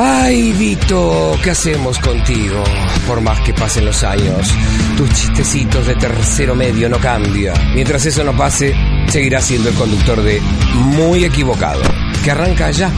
[0.00, 2.62] Ay, Vito, ¿qué hacemos contigo?
[3.08, 4.54] Por más que pasen los años,
[4.96, 7.74] tus chistecitos de tercero medio no cambian.
[7.74, 8.76] Mientras eso no pase,
[9.08, 10.40] seguirás siendo el conductor de
[10.74, 11.82] Muy Equivocado,
[12.22, 12.92] que arranca ya,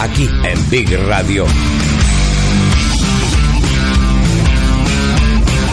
[0.00, 1.44] aquí en Big Radio.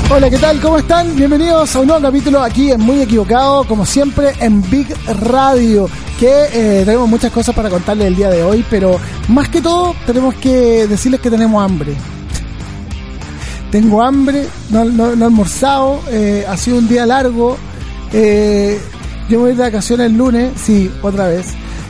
[0.09, 0.59] Hola, ¿qué tal?
[0.59, 1.15] ¿Cómo están?
[1.15, 5.89] Bienvenidos a un nuevo capítulo aquí en Muy Equivocado, como siempre en Big Radio,
[6.29, 10.35] eh, tenemos muchas cosas para contarles el día de hoy, pero más que todo tenemos
[10.35, 11.93] que decirles que tenemos hambre.
[13.71, 17.57] Tengo hambre, no, he almorzado, eh, ha sido un día largo,
[18.13, 18.79] eh,
[19.27, 21.47] yo voy de vacaciones el lunes, sí, otra vez.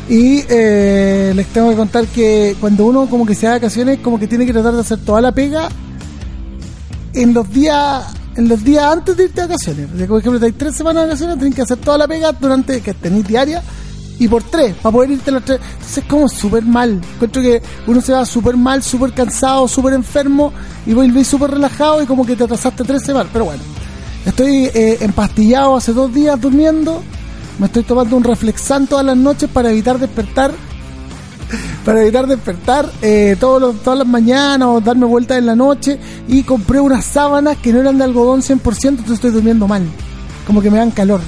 [0.07, 4.17] Y eh, les tengo que contar que cuando uno como que se da vacaciones, como
[4.17, 5.69] que tiene que tratar de hacer toda la pega
[7.13, 8.05] en los días
[8.35, 9.89] en los días antes de irte de vacaciones.
[9.93, 12.81] O por ejemplo, hay tres semanas de vacaciones, tienes que hacer toda la pega durante
[12.81, 13.61] que tenéis diaria
[14.19, 15.59] y por tres, para poder irte los tres.
[15.73, 17.01] Entonces es como súper mal.
[17.15, 20.53] Encuentro que uno se va súper mal, súper cansado, súper enfermo
[20.85, 23.29] y volví súper relajado y como que te atrasaste tres semanas.
[23.33, 23.61] Pero bueno,
[24.25, 27.01] estoy eh, empastillado hace dos días durmiendo.
[27.59, 30.51] Me estoy tomando un reflexán todas las noches para evitar despertar
[31.85, 35.99] para evitar despertar eh, todos los- todas las mañanas o darme vueltas en la noche
[36.27, 39.83] y compré unas sábanas que no eran de algodón 100%, entonces estoy durmiendo mal.
[40.47, 41.21] Como que me dan calor.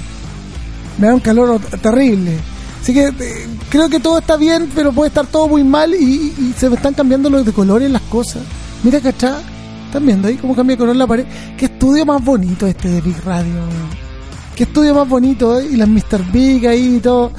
[0.97, 2.37] Me dan calor terrible.
[2.85, 6.53] Así que eh, creo que todo está bien, pero puede estar todo muy mal y,
[6.55, 8.43] se me están cambiando los de colores las cosas.
[8.83, 9.39] Mira, ¿cachá?
[9.87, 11.25] ¿Están viendo ahí cómo cambia de color la pared?
[11.57, 13.55] Qué estudio más bonito este de Big Radio.
[14.55, 15.67] Qué estudio más bonito, ¿eh?
[15.71, 16.31] Y las Mr.
[16.31, 17.31] Big ahí y todo.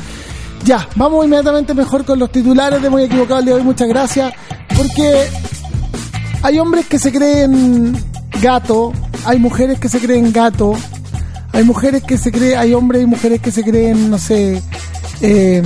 [0.64, 3.62] Ya, vamos inmediatamente mejor con los titulares de Muy Equivocado el de hoy.
[3.62, 4.34] Muchas gracias.
[4.76, 5.28] Porque
[6.42, 7.96] hay hombres que se creen
[8.42, 8.92] gato,
[9.24, 10.74] hay mujeres que se creen gato,
[11.52, 14.60] hay mujeres que se creen, hay hombres y mujeres que se creen, no sé,
[15.20, 15.62] eh,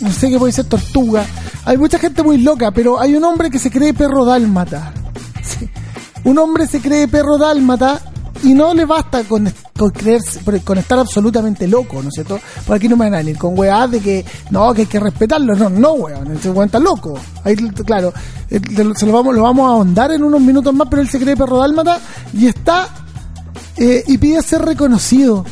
[0.00, 1.24] no sé qué puede ser tortuga.
[1.64, 4.92] Hay mucha gente muy loca, pero hay un hombre que se cree perro dálmata.
[6.24, 8.02] Un hombre se cree perro dálmata
[8.42, 12.38] y no le basta con, con creerse, con estar absolutamente loco, ¿no es cierto?
[12.66, 15.00] Por aquí no me van a venir con weá de que no, que hay que
[15.00, 15.54] respetarlo.
[15.54, 17.18] No, no, weón, ese weón está loco.
[17.44, 18.12] Ahí, claro,
[18.50, 18.60] eh,
[18.94, 21.36] se lo vamos, lo vamos a ahondar en unos minutos más, pero él se cree
[21.36, 21.98] perro dálmata
[22.32, 22.88] y está
[23.76, 25.44] eh, y pide ser reconocido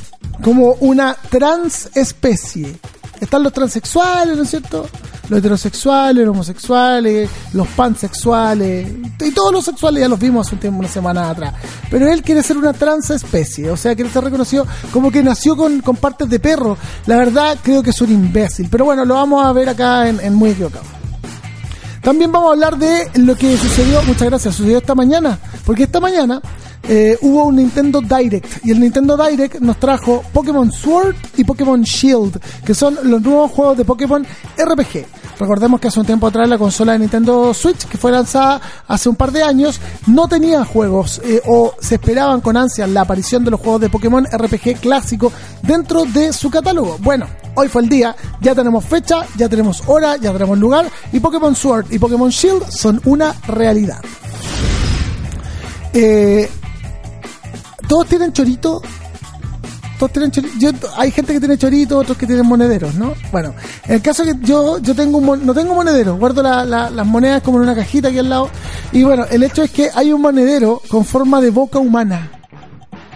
[0.42, 2.76] como una transespecie.
[3.20, 4.86] Están los transexuales, ¿no es cierto?
[5.28, 8.88] Los heterosexuales, los homosexuales, los pansexuales,
[9.20, 11.54] y todos los sexuales ya los vimos hace un tiempo, una semana atrás.
[11.90, 15.80] Pero él quiere ser una transespecie, o sea, quiere ser reconocido como que nació con,
[15.80, 16.76] con partes de perro.
[17.06, 18.68] La verdad, creo que es un imbécil.
[18.70, 20.84] Pero bueno, lo vamos a ver acá en, en Muy Equivocado.
[22.02, 25.98] También vamos a hablar de lo que sucedió, muchas gracias, sucedió esta mañana, porque esta
[25.98, 26.40] mañana
[26.88, 31.82] eh, hubo un Nintendo Direct y el Nintendo Direct nos trajo Pokémon Sword y Pokémon
[31.82, 34.24] Shield, que son los nuevos juegos de Pokémon
[34.56, 35.04] RPG.
[35.38, 39.08] Recordemos que hace un tiempo atrás la consola de Nintendo Switch, que fue lanzada hace
[39.08, 43.44] un par de años, no tenía juegos eh, o se esperaban con ansia la aparición
[43.44, 45.32] de los juegos de Pokémon RPG clásico
[45.62, 46.98] dentro de su catálogo.
[47.00, 51.20] Bueno, hoy fue el día, ya tenemos fecha, ya tenemos hora, ya tenemos lugar y
[51.20, 54.00] Pokémon Sword y Pokémon Shield son una realidad.
[55.98, 56.50] Eh,
[57.88, 58.82] todos tienen chorito.
[59.98, 60.54] Todos tienen chorito.
[60.58, 63.14] Yo- hay gente que tiene chorito, otros que tienen monederos, ¿no?
[63.32, 63.54] Bueno,
[63.86, 67.06] en el caso que yo yo tengo un no tengo monedero, guardo la- la- las
[67.06, 68.50] monedas como en una cajita aquí al lado.
[68.92, 72.30] Y bueno, el hecho es que hay un monedero con forma de boca humana.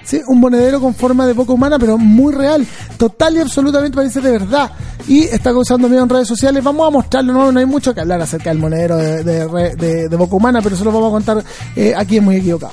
[0.04, 2.66] Sí, un monedero con forma de boca humana, pero muy real.
[2.96, 4.70] Total y absolutamente parece de verdad.
[5.06, 6.64] Y está causando miedo en redes sociales.
[6.64, 10.16] Vamos a mostrarlo, no, no hay mucho que hablar acerca del monedero de, de de-
[10.16, 11.44] boca humana, pero eso lo vamos a contar
[11.76, 12.72] eh, aquí en Muy Equivocado.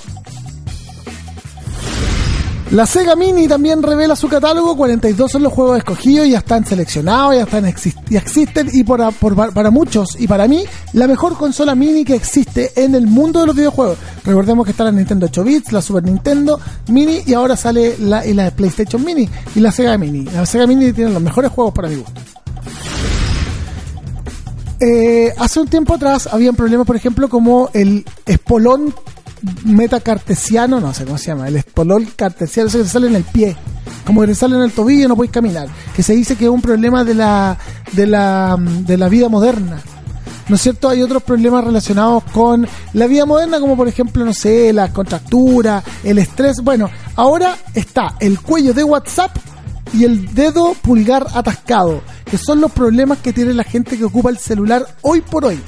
[2.71, 7.33] La Sega Mini también revela su catálogo, 42 son los juegos escogidos, ya están seleccionados,
[7.35, 12.03] ya están existen y para, por- para muchos y para mí la mejor consola mini
[12.03, 13.97] que existe en el mundo de los videojuegos.
[14.25, 16.59] Recordemos que está la Nintendo 8 bits, la Super Nintendo
[16.89, 20.25] Mini y ahora sale la, y la PlayStation Mini y la Sega Mini.
[20.25, 22.19] La Sega Mini tiene los mejores juegos para mi gusto.
[24.81, 28.93] Eh, hace un tiempo atrás habían problemas, por ejemplo, como el espolón
[29.65, 33.55] metacartesiano, no sé cómo se llama, el espolón cartesiano, eso que sale en el pie,
[34.05, 36.51] como que te sale en el tobillo no puedes caminar, que se dice que es
[36.51, 37.57] un problema de la,
[37.93, 39.81] de la, de la vida moderna.
[40.47, 40.89] ¿no es cierto?
[40.89, 45.83] Hay otros problemas relacionados con la vida moderna, como por ejemplo, no sé, la contractura,
[46.03, 46.61] el estrés.
[46.63, 49.35] Bueno, ahora está el cuello de WhatsApp
[49.93, 54.29] y el dedo pulgar atascado, que son los problemas que tiene la gente que ocupa
[54.29, 55.59] el celular hoy por hoy.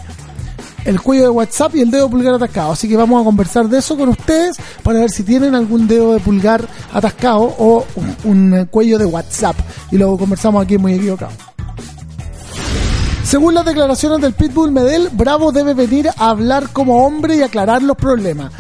[0.86, 2.72] El cuello de WhatsApp y el dedo pulgar atascado.
[2.72, 6.14] Así que vamos a conversar de eso con ustedes para ver si tienen algún dedo
[6.14, 9.56] de pulgar atascado o un, un cuello de WhatsApp.
[9.92, 11.32] Y luego conversamos aquí muy equivocado.
[13.30, 17.84] Según las declaraciones del Pitbull Medel, Bravo debe venir a hablar como hombre y aclarar
[17.84, 18.52] los problemas.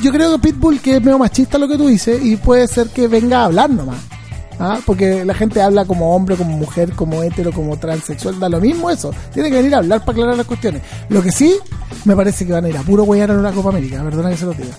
[0.00, 2.90] Yo creo que Pitbull, que es medio machista lo que tú dices, y puede ser
[2.90, 3.98] que venga a hablar nomás.
[4.64, 4.78] ¿Ah?
[4.86, 8.90] Porque la gente habla como hombre, como mujer, como hetero, como transexual, da lo mismo
[8.90, 9.12] eso.
[9.34, 10.82] Tiene que venir a hablar para aclarar las cuestiones.
[11.08, 11.56] Lo que sí,
[12.04, 14.36] me parece que van a ir a puro huear a la Copa América, perdona que
[14.36, 14.76] se lo diga.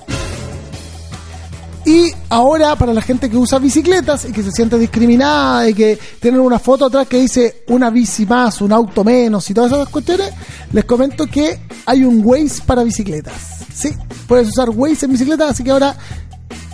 [1.85, 6.00] Y ahora, para la gente que usa bicicletas y que se siente discriminada y que
[6.21, 9.89] tienen una foto atrás que dice una bici más, un auto menos y todas esas
[9.89, 10.31] cuestiones,
[10.71, 13.65] les comento que hay un Waze para bicicletas.
[13.74, 13.89] Sí,
[14.29, 15.97] puedes usar Waze en bicicleta, así que ahora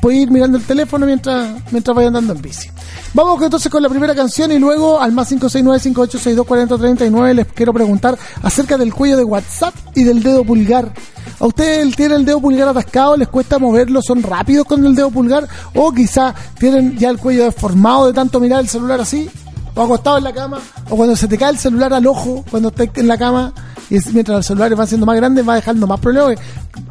[0.02, 2.70] puedes ir mirando el teléfono mientras, mientras vayas andando en bici.
[3.14, 8.78] Vamos entonces con la primera canción y luego al más 569-5862-4039 les quiero preguntar acerca
[8.78, 10.94] del cuello de WhatsApp y del dedo pulgar.
[11.40, 13.18] ¿A ustedes tienen el dedo pulgar atascado?
[13.18, 14.02] ¿Les cuesta moverlo?
[14.02, 15.48] ¿Son rápidos con el dedo pulgar?
[15.74, 19.30] ¿O quizá tienen ya el cuello deformado de tanto mirar el celular así?
[19.74, 20.60] ¿O acostado en la cama?
[20.90, 23.54] ¿O cuando se te cae el celular al ojo cuando estás en la cama?
[23.90, 26.38] Y mientras el celular va siendo más grande, va dejando más problemas.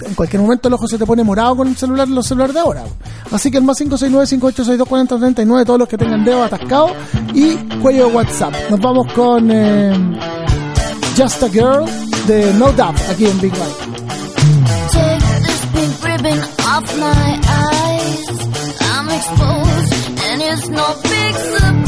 [0.00, 2.60] En cualquier momento el ojo se te pone morado con el celular, los celulares de
[2.60, 2.84] ahora.
[3.30, 6.90] Así que el más 569-5862-4039, todos los que tengan dedo atascado
[7.34, 8.54] y cuello de WhatsApp.
[8.70, 9.92] Nos vamos con eh,
[11.16, 11.84] Just a Girl
[12.26, 13.52] de No Doubt, aquí en Big
[21.58, 21.87] surprise.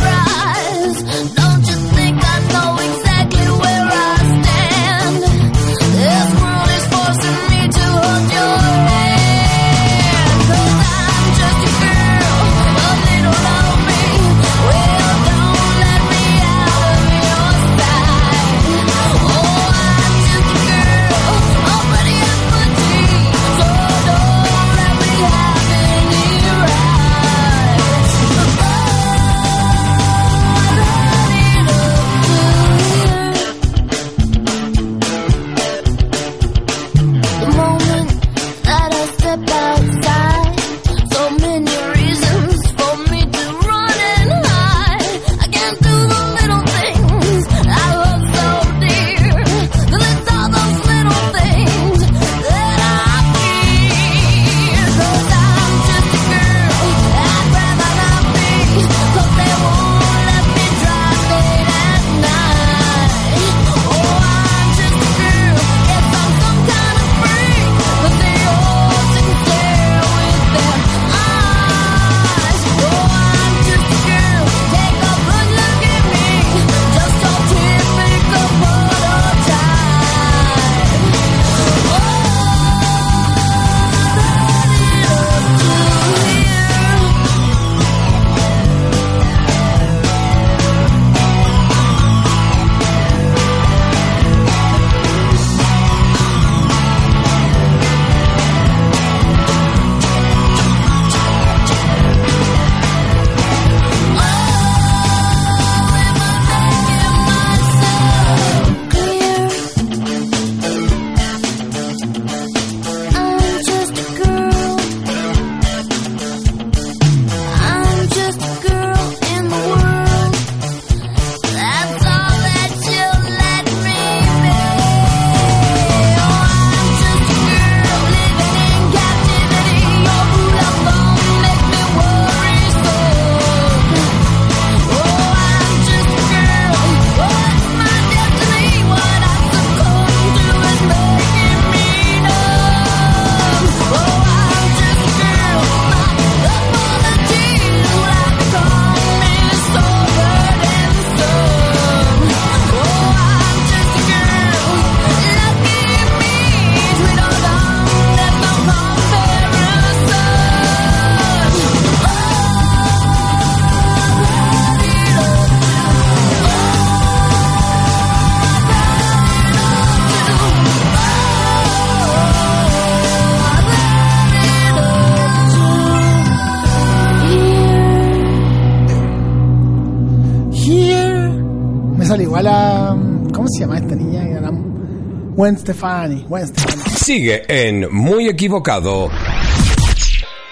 [185.40, 186.82] Gwen Stefani, Gwen Stefani.
[187.02, 189.08] Sigue en Muy Equivocado.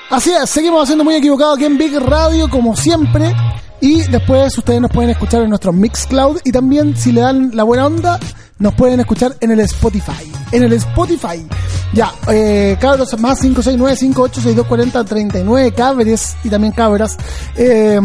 [0.08, 3.36] Así es, seguimos haciendo muy equivocado aquí en Big Radio, como siempre.
[3.82, 6.40] Y después ustedes nos pueden escuchar en nuestro Mixcloud.
[6.42, 8.18] Y también, si le dan la buena onda,
[8.58, 10.32] nos pueden escuchar en el Spotify.
[10.52, 11.46] En el Spotify.
[11.92, 17.14] Ya, eh, cabros, más 569-586240-39 cabres y también cabras.
[17.58, 18.00] Eh,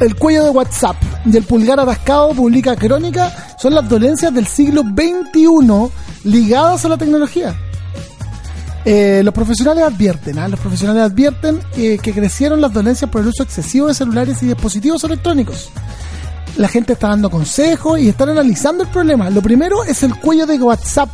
[0.00, 4.82] el cuello de WhatsApp y el pulgar atascado publica Crónica son las dolencias del siglo
[4.82, 5.90] XXI
[6.24, 7.54] ligadas a la tecnología.
[8.84, 10.48] Eh, los profesionales advierten, ¿ah?
[10.48, 14.46] los profesionales advierten eh, que crecieron las dolencias por el uso excesivo de celulares y
[14.46, 15.70] dispositivos electrónicos.
[16.56, 19.30] La gente está dando consejos y están analizando el problema.
[19.30, 21.08] Lo primero es el cuello de WhatsApp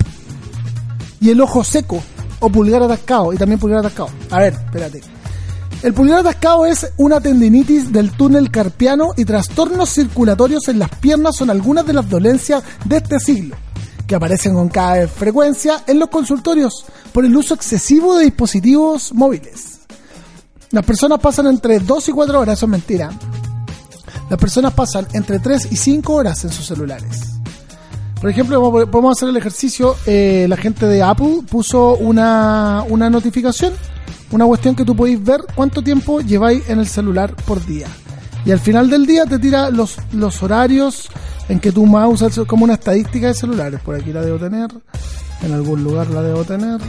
[1.21, 2.03] y el ojo seco
[2.41, 4.11] o pulgar atascado y también pulgar atascado.
[4.31, 5.20] A ver, espérate.
[5.83, 11.37] El pulgar atascado es una tendinitis del túnel carpiano y trastornos circulatorios en las piernas
[11.37, 13.57] son algunas de las dolencias de este siglo,
[14.07, 19.81] que aparecen con cada frecuencia en los consultorios por el uso excesivo de dispositivos móviles.
[20.71, 23.11] Las personas pasan entre 2 y 4 horas, eso es mentira.
[24.29, 27.41] Las personas pasan entre 3 y 5 horas en sus celulares.
[28.21, 29.97] Por ejemplo, podemos hacer el ejercicio.
[30.05, 33.73] eh, la gente de Apple puso una, una notificación,
[34.31, 37.87] una cuestión que tú podéis ver cuánto tiempo lleváis en el celular por día.
[38.45, 41.09] Y al final del día te tira los, los horarios
[41.49, 43.81] en que tú más usas como una estadística de celulares.
[43.81, 44.71] Por aquí la debo tener,
[45.43, 46.81] en algún lugar la debo tener,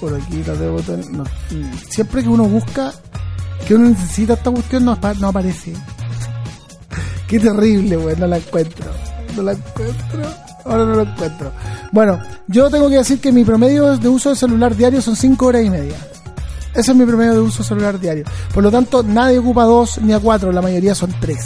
[0.00, 1.10] por aquí la debo tener.
[1.10, 2.92] no, mm, siempre que uno busca
[3.66, 5.72] que uno necesita esta cuestión, no, no aparece.
[7.28, 8.90] Qué terrible, güey, no la encuentro.
[9.36, 10.22] No la encuentro.
[10.64, 11.52] Ahora no la encuentro.
[11.90, 15.46] Bueno, yo tengo que decir que mi promedio de uso de celular diario son 5
[15.46, 15.96] horas y media.
[16.74, 18.24] Ese es mi promedio de uso celular diario.
[18.52, 21.38] Por lo tanto, nadie ocupa 2 ni a 4, la mayoría son 3.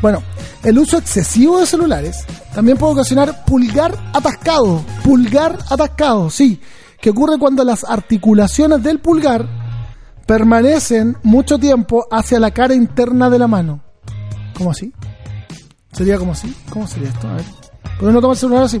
[0.00, 0.22] Bueno,
[0.62, 4.84] el uso excesivo de celulares también puede ocasionar pulgar atascado.
[5.04, 6.60] Pulgar atascado, sí.
[7.00, 9.46] Que ocurre cuando las articulaciones del pulgar
[10.26, 13.82] permanecen mucho tiempo hacia la cara interna de la mano.
[14.56, 14.92] ¿Cómo así?
[15.92, 16.54] ¿Sería como así?
[16.70, 17.28] ¿Cómo sería esto?
[17.28, 17.44] A ver.
[17.98, 18.78] ¿Por qué no toma el celular así?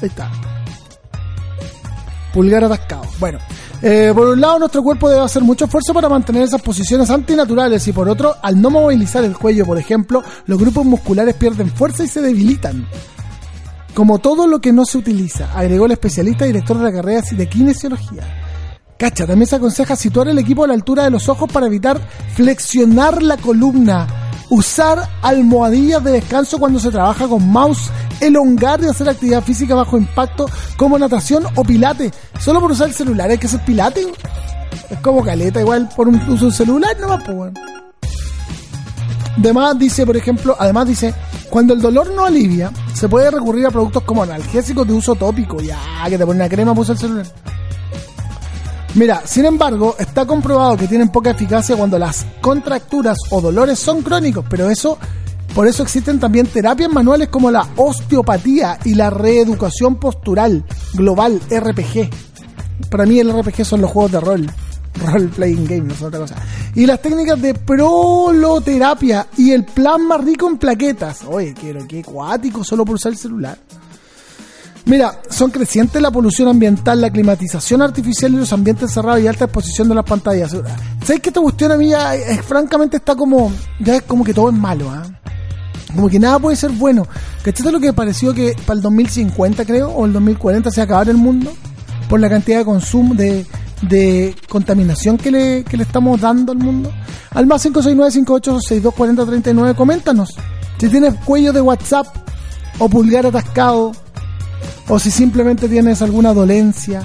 [0.00, 0.30] Ahí está.
[2.32, 3.02] Pulgar atascado.
[3.18, 3.38] Bueno,
[3.82, 7.86] eh, por un lado nuestro cuerpo debe hacer mucho esfuerzo para mantener esas posiciones antinaturales
[7.88, 12.04] y por otro, al no movilizar el cuello, por ejemplo, los grupos musculares pierden fuerza
[12.04, 12.86] y se debilitan.
[13.94, 17.48] Como todo lo que no se utiliza, agregó el especialista director de la carrera de
[17.48, 18.22] kinesiología.
[18.96, 22.00] Cacha, también se aconseja situar el equipo a la altura de los ojos para evitar
[22.34, 24.21] flexionar la columna.
[24.52, 27.90] Usar almohadillas de descanso cuando se trabaja con mouse.
[28.20, 30.44] Elongar y hacer actividad física bajo impacto
[30.76, 32.10] como natación o pilate.
[32.38, 34.06] Solo por usar el celular hay que hacer pilate.
[34.90, 37.60] Es como caleta, igual por un uso de celular nomás, pues bueno.
[39.38, 41.14] Además dice, por ejemplo, además dice,
[41.48, 45.62] cuando el dolor no alivia, se puede recurrir a productos como analgésicos de uso tópico.
[45.62, 45.78] Ya,
[46.10, 47.26] que te ponen una crema usar el celular.
[48.94, 54.02] Mira, sin embargo, está comprobado que tienen poca eficacia cuando las contracturas o dolores son
[54.02, 54.98] crónicos, pero eso,
[55.54, 62.10] por eso existen también terapias manuales como la osteopatía y la reeducación postural global RPG.
[62.90, 64.46] Para mí el RPG son los juegos de rol,
[65.06, 66.36] role playing game, no es otra cosa.
[66.74, 71.22] Y las técnicas de proloterapia y el plasma rico en plaquetas.
[71.26, 73.56] Oye, que cuático solo por usar el celular.
[74.84, 79.44] Mira, son crecientes la polución ambiental, la climatización artificial y los ambientes cerrados y alta
[79.44, 80.50] exposición de las pantallas.
[80.50, 82.12] ¿Sabes que esta cuestión a mí ya,
[82.44, 85.04] francamente está como, ya es como que todo es malo, ¿ah?
[85.94, 87.06] Como que nada puede ser bueno.
[87.44, 90.86] ¿Cachate lo que pareció que para el 2050 creo, o el 2040 se va a
[90.86, 91.52] acabar el mundo?
[92.08, 93.46] Por la cantidad de consumo, de,
[93.82, 96.90] de contaminación que le, que le estamos dando al mundo.
[97.30, 100.30] Al más 569-58624039, coméntanos.
[100.78, 102.06] Si tienes cuello de WhatsApp
[102.78, 103.92] o pulgar atascado
[104.88, 107.02] o si simplemente tienes alguna dolencia.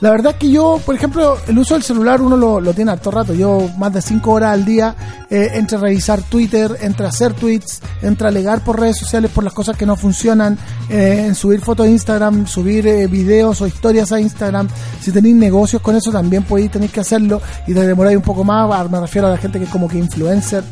[0.00, 2.90] La verdad es que yo, por ejemplo, el uso del celular uno lo, lo tiene
[2.90, 3.32] harto rato.
[3.32, 4.94] Yo más de 5 horas al día
[5.30, 9.74] eh, entre revisar Twitter, entre hacer tweets, entre alegar por redes sociales por las cosas
[9.74, 10.58] que no funcionan,
[10.90, 14.68] eh, en subir fotos a Instagram, subir eh, videos o historias a Instagram.
[15.00, 18.44] Si tenéis negocios con eso también podéis tener que hacerlo y te demoráis un poco
[18.44, 18.90] más.
[18.90, 20.62] Me refiero a la gente que es como que influencer.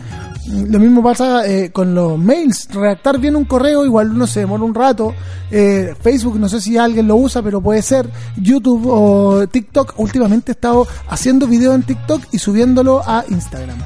[0.46, 2.68] Lo mismo pasa eh, con los mails.
[2.70, 5.14] Redactar bien un correo, igual uno se demora un rato.
[5.50, 8.08] Eh, Facebook, no sé si alguien lo usa, pero puede ser.
[8.36, 9.94] YouTube o TikTok.
[9.98, 13.78] Últimamente he estado haciendo videos en TikTok y subiéndolo a Instagram.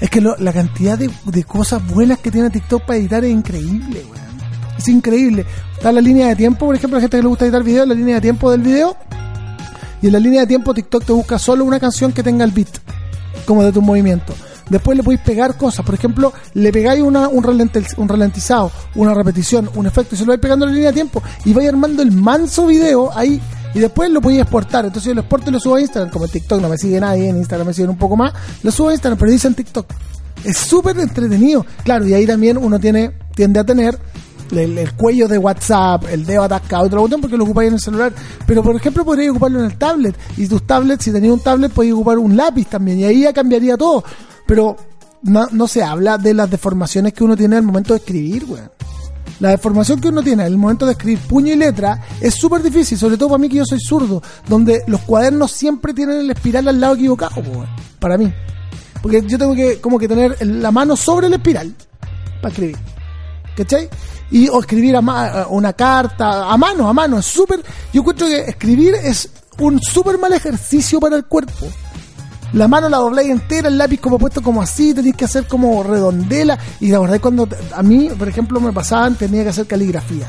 [0.00, 3.30] Es que lo- la cantidad de, de cosas buenas que tiene TikTok para editar es
[3.30, 4.30] increíble, weón.
[4.78, 5.44] Es increíble.
[5.76, 7.86] Está la línea de tiempo, por ejemplo, a la gente que le gusta editar videos,
[7.86, 8.96] la línea de tiempo del video.
[10.00, 12.50] Y en la línea de tiempo TikTok te busca solo una canción que tenga el
[12.50, 12.68] beat,
[13.44, 14.32] como de tu movimiento.
[14.70, 15.84] Después le podéis pegar cosas.
[15.84, 20.24] Por ejemplo, le pegáis una, un, ralenti- un ralentizado, una repetición, un efecto, y se
[20.24, 21.22] lo vais pegando en la línea de tiempo.
[21.44, 23.40] Y vais armando el manso video ahí.
[23.74, 24.84] Y después lo podéis exportar.
[24.84, 26.10] Entonces yo lo exporto y lo subo a Instagram.
[26.10, 28.32] Como en TikTok no me sigue nadie, en Instagram me siguen un poco más.
[28.62, 29.86] Lo subo a Instagram, pero dice en TikTok.
[30.44, 31.66] Es súper entretenido.
[31.84, 33.98] Claro, y ahí también uno tiene tiende a tener
[34.50, 37.80] el, el cuello de WhatsApp, el dedo atascado, otro botón porque lo ocupáis en el
[37.80, 38.12] celular.
[38.46, 40.16] Pero por ejemplo, podríais ocuparlo en el tablet.
[40.36, 42.98] Y tus tablets, si tenéis un tablet, podéis ocupar un lápiz también.
[43.00, 44.02] Y ahí ya cambiaría todo.
[44.50, 44.76] Pero
[45.22, 48.68] no, no se habla de las deformaciones que uno tiene al momento de escribir, weón.
[49.38, 52.98] La deformación que uno tiene al momento de escribir puño y letra es súper difícil,
[52.98, 56.66] sobre todo para mí que yo soy zurdo, donde los cuadernos siempre tienen el espiral
[56.66, 57.68] al lado equivocado, weón.
[58.00, 58.34] para mí.
[59.00, 61.72] Porque yo tengo que como que tener la mano sobre el espiral
[62.42, 62.76] para escribir.
[63.56, 63.88] ¿Cachai?
[64.32, 67.62] Y o escribir a una carta, a mano, a mano, es súper...
[67.92, 69.30] Yo encuentro que escribir es
[69.60, 71.68] un súper mal ejercicio para el cuerpo.
[72.52, 75.82] La mano la dobláis entera, el lápiz como puesto como así, tenéis que hacer como
[75.82, 76.58] redondela.
[76.80, 80.26] Y la verdad es cuando a mí, por ejemplo, me pasaban, tenía que hacer caligrafía.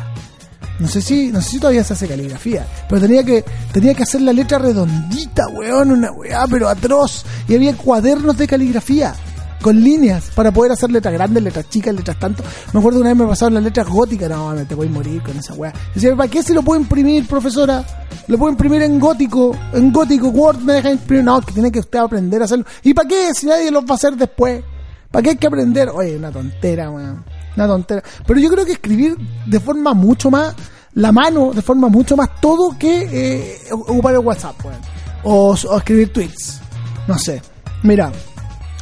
[0.80, 4.04] No sé si, no sé si todavía se hace caligrafía, pero tenía que, tenía que
[4.04, 7.24] hacer la letra redondita, weón, una weá, pero atroz.
[7.48, 9.13] Y había cuadernos de caligrafía
[9.62, 12.44] con líneas para poder hacer letras grandes, letras chicas, letras tanto.
[12.74, 15.22] Me acuerdo una vez me pasaron las letras góticas, no, me te voy a morir
[15.22, 15.74] con esa weá.
[15.94, 17.86] Decía, ¿para qué si lo puedo imprimir, profesora?
[18.27, 21.25] Lo puedo imprimir en gótico, en gótico, Word me deja imprimir.
[21.25, 22.65] No, que tiene que usted aprender a hacerlo.
[22.84, 24.63] ¿Y para qué si nadie lo va a hacer después?
[25.12, 25.89] ¿Para qué hay que aprender?
[25.89, 27.24] Oye, una tontera, weón.
[27.56, 28.03] Una tontera.
[28.25, 30.56] Pero yo creo que escribir de forma mucho más,
[30.94, 34.80] la mano, de forma mucho más todo que eh, ocupar el WhatsApp, weón.
[35.24, 36.62] O, o escribir tweets.
[37.08, 37.41] No sé.
[37.84, 38.12] Mira,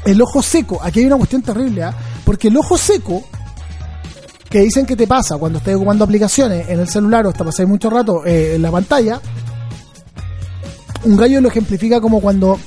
[0.06, 1.94] el ojo seco, aquí hay una cuestión terrible, ¿ah?
[2.26, 3.24] Porque el ojo seco,
[4.50, 7.70] que dicen que te pasa cuando estás ocupando aplicaciones en el celular o hasta pasáis
[7.70, 9.22] mucho rato eh, en la pantalla,
[11.04, 12.60] un gallo lo ejemplifica como cuando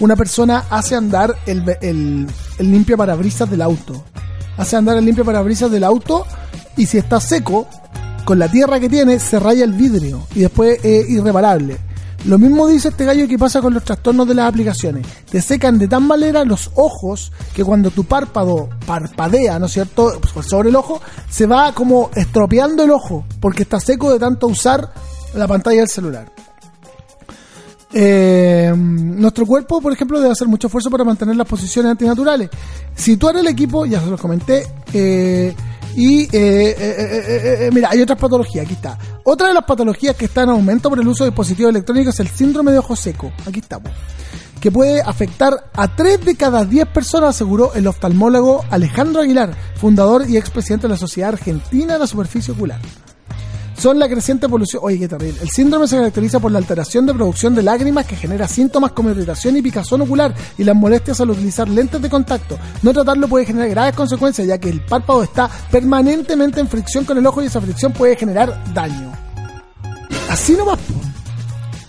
[0.00, 2.26] una persona hace andar el, el,
[2.58, 4.04] el parabrisas del auto.
[4.56, 6.26] Hace andar el limpia parabrisas del auto
[6.76, 7.68] y si está seco,
[8.24, 11.78] con la tierra que tiene, se raya el vidrio y después es irreparable.
[12.24, 15.06] Lo mismo dice este gallo que pasa con los trastornos de las aplicaciones.
[15.28, 20.20] Te secan de tan manera los ojos que cuando tu párpado parpadea, ¿no es cierto?,
[20.32, 24.46] Pues sobre el ojo, se va como estropeando el ojo porque está seco de tanto
[24.46, 24.92] usar
[25.34, 26.32] la pantalla del celular.
[27.94, 32.48] Eh, nuestro cuerpo, por ejemplo, debe hacer mucho esfuerzo para mantener las posiciones antinaturales.
[32.94, 35.54] Situar el equipo, ya se lo comenté, eh,
[35.94, 38.98] y eh, eh, eh, mira, hay otras patologías, aquí está.
[39.24, 42.20] Otra de las patologías que está en aumento por el uso de dispositivos electrónicos es
[42.20, 43.32] el síndrome de ojo seco.
[43.46, 43.92] Aquí estamos.
[44.60, 50.28] Que puede afectar a 3 de cada 10 personas, aseguró el oftalmólogo Alejandro Aguilar, fundador
[50.28, 52.80] y expresidente de la Sociedad Argentina de la Superficie Ocular
[53.82, 54.80] son la creciente polución.
[54.84, 55.40] Oye, qué terrible.
[55.42, 59.10] El síndrome se caracteriza por la alteración de producción de lágrimas que genera síntomas como
[59.10, 62.56] irritación y picazón ocular y las molestias al utilizar lentes de contacto.
[62.82, 67.18] No tratarlo puede generar graves consecuencias ya que el párpado está permanentemente en fricción con
[67.18, 69.12] el ojo y esa fricción puede generar daño.
[70.30, 70.78] Así nomás.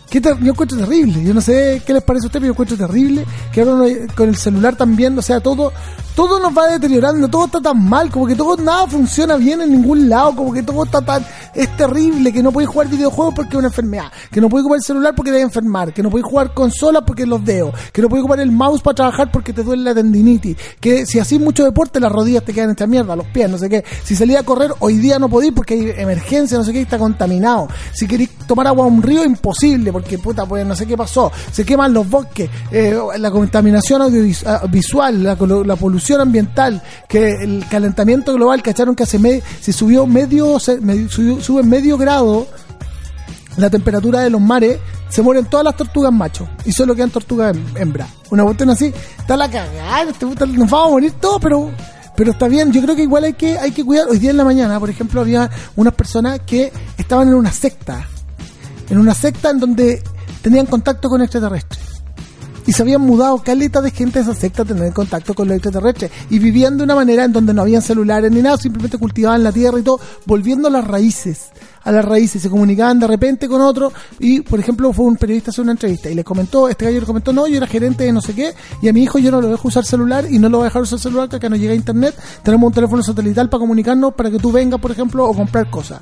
[0.09, 1.23] Qué ter- yo encuentro terrible.
[1.23, 4.29] Yo no sé qué les parece a usted, pero yo encuentro terrible que ahora con
[4.29, 5.71] el celular también, o sea, todo,
[6.15, 9.71] todo nos va deteriorando, todo está tan mal, como que todo, nada funciona bien en
[9.71, 13.51] ningún lado, como que todo está tan, es terrible, que no podéis jugar videojuegos porque
[13.51, 16.03] es una enfermedad, que no podéis ocupar el celular porque te va a enfermar, que
[16.03, 19.31] no podéis jugar consolas porque los dedos, que no podéis ocupar el mouse para trabajar
[19.31, 22.85] porque te duele la tendinitis, que si hacís mucho deporte las rodillas te quedan esta
[22.85, 25.73] mierda, los pies, no sé qué, si salís a correr hoy día no podéis porque
[25.73, 29.91] hay emergencia, no sé qué, está contaminado, si queréis tomar agua a un río, imposible,
[29.91, 35.23] porque puta, pues no sé qué pasó, se queman los bosques, eh, la contaminación audiovisual,
[35.23, 40.59] la, la polución ambiental, que el calentamiento global, cacharon que hace me- se subió medio,
[40.59, 42.47] se, sube medio grado
[43.57, 47.55] la temperatura de los mares, se mueren todas las tortugas machos y solo quedan tortugas
[47.55, 48.09] hem- hembras.
[48.31, 51.71] Una cuestión así, está la cagada, este nos vamos a morir todos, pero
[52.15, 54.07] pero está bien, yo creo que igual hay que hay que cuidar.
[54.07, 58.07] Hoy día en la mañana, por ejemplo, había unas personas que estaban en una secta,
[58.89, 60.03] en una secta en donde
[60.43, 62.02] tenían contacto con extraterrestres.
[62.65, 65.55] Y se habían mudado caleta de gente de esa secta a tener contacto con los
[65.57, 66.11] extraterrestres.
[66.29, 69.51] Y vivían de una manera en donde no habían celulares ni nada, simplemente cultivaban la
[69.51, 71.49] tierra y todo, volviendo a las raíces.
[71.83, 72.41] A las raíces.
[72.41, 73.91] Se comunicaban de repente con otro.
[74.19, 77.01] Y, por ejemplo, fue un periodista a hacer una entrevista y le comentó, este gallo
[77.01, 79.31] le comentó, no, yo era gerente de no sé qué, y a mi hijo yo
[79.31, 81.55] no lo dejo usar celular y no lo voy a dejar usar celular que no
[81.55, 82.15] llegue a internet.
[82.43, 86.01] Tenemos un teléfono satelital para comunicarnos para que tú vengas, por ejemplo, o comprar cosas.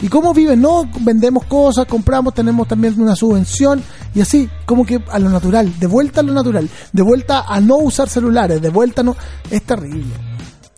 [0.00, 0.60] ¿Y cómo viven?
[0.60, 3.82] No, vendemos cosas, compramos, tenemos también una subvención
[4.14, 7.60] y así, como que a lo natural, de vuelta a lo natural, de vuelta a
[7.60, 9.16] no usar celulares, de vuelta a no...
[9.50, 10.14] Es terrible.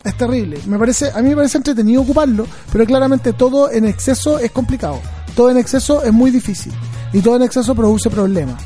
[0.03, 0.59] Es terrible.
[0.67, 4.99] Me parece, a mí me parece entretenido ocuparlo, pero claramente todo en exceso es complicado.
[5.35, 6.73] Todo en exceso es muy difícil.
[7.13, 8.63] Y todo en exceso produce problemas.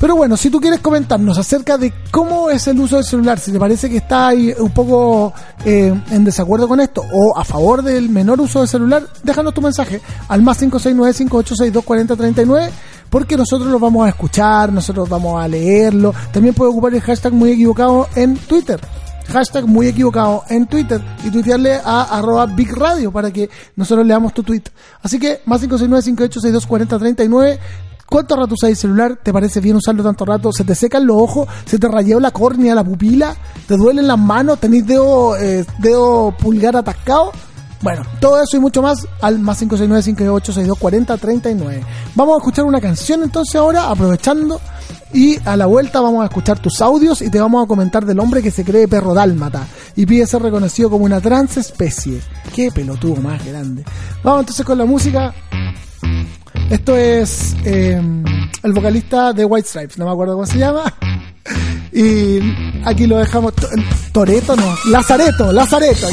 [0.00, 3.52] Pero bueno, si tú quieres comentarnos acerca de cómo es el uso del celular, si
[3.52, 7.82] te parece que está ahí un poco eh, en desacuerdo con esto o a favor
[7.82, 12.70] del menor uso del celular, déjanos tu mensaje al más 569-5862-4039
[13.10, 16.14] porque nosotros lo vamos a escuchar, nosotros vamos a leerlo.
[16.32, 18.80] También puede ocupar el hashtag muy equivocado en Twitter
[19.30, 24.32] hashtag muy equivocado en Twitter y tuitearle a arroba Big Radio para que nosotros leamos
[24.34, 24.64] tu tweet.
[25.02, 27.58] Así que más 569-5862-4039.
[28.10, 29.20] ¿Cuánto rato el celular?
[29.22, 30.52] ¿Te parece bien usarlo tanto rato?
[30.52, 31.46] ¿Se te secan los ojos?
[31.64, 33.36] ¿Se te rayó la córnea, la pupila?
[33.68, 34.58] ¿Te duelen las manos?
[34.58, 37.30] ¿Tenés dedo, eh, dedo pulgar atascado?
[37.82, 41.84] Bueno, todo eso y mucho más al más 569-5862-4039.
[42.16, 44.60] Vamos a escuchar una canción entonces ahora, aprovechando.
[45.12, 48.18] Y a la vuelta vamos a escuchar tus audios y te vamos a comentar del
[48.18, 52.20] hombre que se cree perro dálmata y pide ser reconocido como una transespecie.
[52.54, 53.84] Qué pelotudo más grande.
[54.24, 55.32] Vamos entonces con la música.
[56.70, 58.00] Esto es eh,
[58.62, 60.82] el vocalista de White Stripes, no me acuerdo cómo se llama.
[61.92, 62.38] Y
[62.84, 63.52] aquí lo dejamos.
[63.56, 63.66] To-
[64.12, 64.76] Toreto, no.
[64.90, 66.06] Lazareto, Lazareto.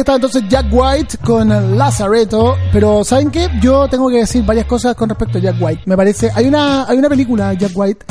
[0.00, 3.50] Está entonces Jack White con Lazareto, pero ¿saben qué?
[3.60, 5.82] Yo tengo que decir varias cosas con respecto a Jack White.
[5.84, 8.06] Me parece, hay una hay una película Jack White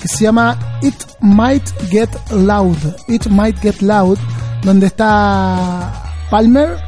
[0.00, 2.76] que se llama It Might Get Loud.
[3.08, 4.16] It Might Get Loud,
[4.62, 6.78] donde está Palmer,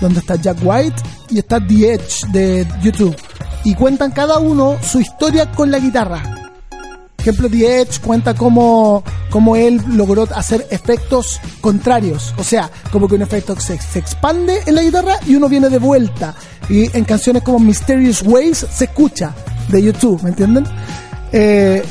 [0.00, 3.16] donde está Jack White y está The Edge de YouTube.
[3.64, 6.22] Y cuentan cada uno su historia con la guitarra.
[6.70, 12.34] Por ejemplo, The Edge cuenta cómo cómo él logró hacer efectos contrarios.
[12.38, 15.78] O sea, como que un efecto se, expande en la guitarra y uno viene de
[15.78, 16.34] vuelta.
[16.68, 19.34] Y en canciones como Mysterious Ways se escucha
[19.68, 20.64] de YouTube, ¿me entienden?
[21.32, 21.82] Eh,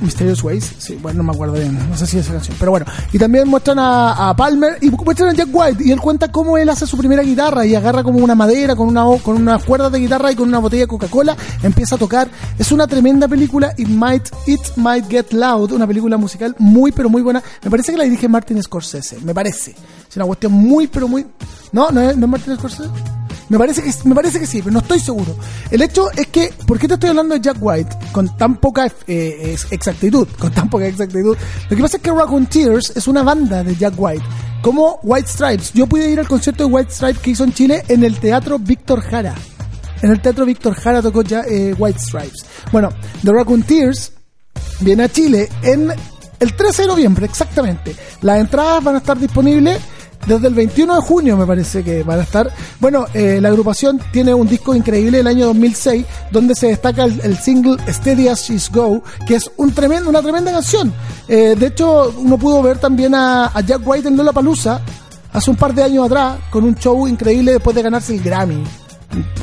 [0.00, 2.70] Mysterious Ways, sí, bueno, no me acuerdo bien, no sé si es esa canción, pero
[2.70, 2.86] bueno.
[3.12, 6.68] Y también muestran a, Palmer y muestran a Jack White y él cuenta cómo él
[6.68, 9.98] hace su primera guitarra y agarra como una madera con una con unas cuerdas de
[9.98, 12.28] guitarra y con una botella de Coca-Cola empieza a tocar.
[12.58, 17.08] Es una tremenda película, It Might It Might Get Loud, una película musical muy pero
[17.08, 17.42] muy buena.
[17.62, 19.74] Me parece que la dirige Martin Scorsese, me parece.
[20.08, 21.26] Es una cuestión muy pero muy
[21.72, 23.17] No, no no es Martin Scorsese.
[23.48, 25.34] Me parece que me parece que sí, pero no estoy seguro.
[25.70, 28.86] El hecho es que, ¿por qué te estoy hablando de Jack White con tan poca
[29.06, 30.28] eh, ex- exactitud?
[30.38, 31.36] Con tan poca exactitud.
[31.70, 32.10] Lo que pasa es que
[32.50, 34.24] Tears es una banda de Jack White,
[34.62, 35.72] como White Stripes.
[35.72, 38.58] Yo pude ir al concierto de White Stripes que hizo en Chile en el Teatro
[38.58, 39.34] Víctor Jara.
[40.02, 42.44] En el Teatro Víctor Jara tocó ya eh, White Stripes.
[42.70, 42.90] Bueno,
[43.24, 44.12] The Raccoon Tears
[44.80, 45.92] viene a Chile en
[46.38, 47.96] el 13 de noviembre, exactamente.
[48.22, 49.80] Las entradas van a estar disponibles
[50.26, 52.52] desde el 21 de junio, me parece que van a estar.
[52.80, 57.36] Bueno, eh, la agrupación tiene un disco increíble del año 2006, donde se destaca el,
[57.38, 60.92] single Steady as She's Go, que es un tremendo, una tremenda canción.
[61.28, 64.80] Eh, de hecho, uno pudo ver también a, Jack White en Lollapalooza
[65.32, 68.64] hace un par de años atrás, con un show increíble después de ganarse el Grammy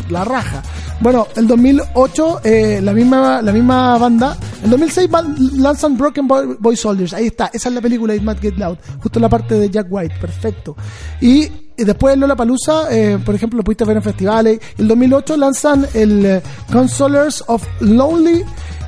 [0.09, 0.61] la raja.
[0.99, 6.57] Bueno, el 2008 eh, la misma la misma banda, en 2006 van- lanzan Broken Boy,
[6.59, 9.55] Boy Soldiers, ahí está, esa es la película It Might Get Loud, justo la parte
[9.55, 10.75] de Jack White, perfecto.
[11.21, 12.87] Y, después Lola Palusa,
[13.25, 14.59] por ejemplo, lo pudiste ver en festivales.
[14.77, 18.43] El 2008 lanzan el eh, Consolers of Lonely.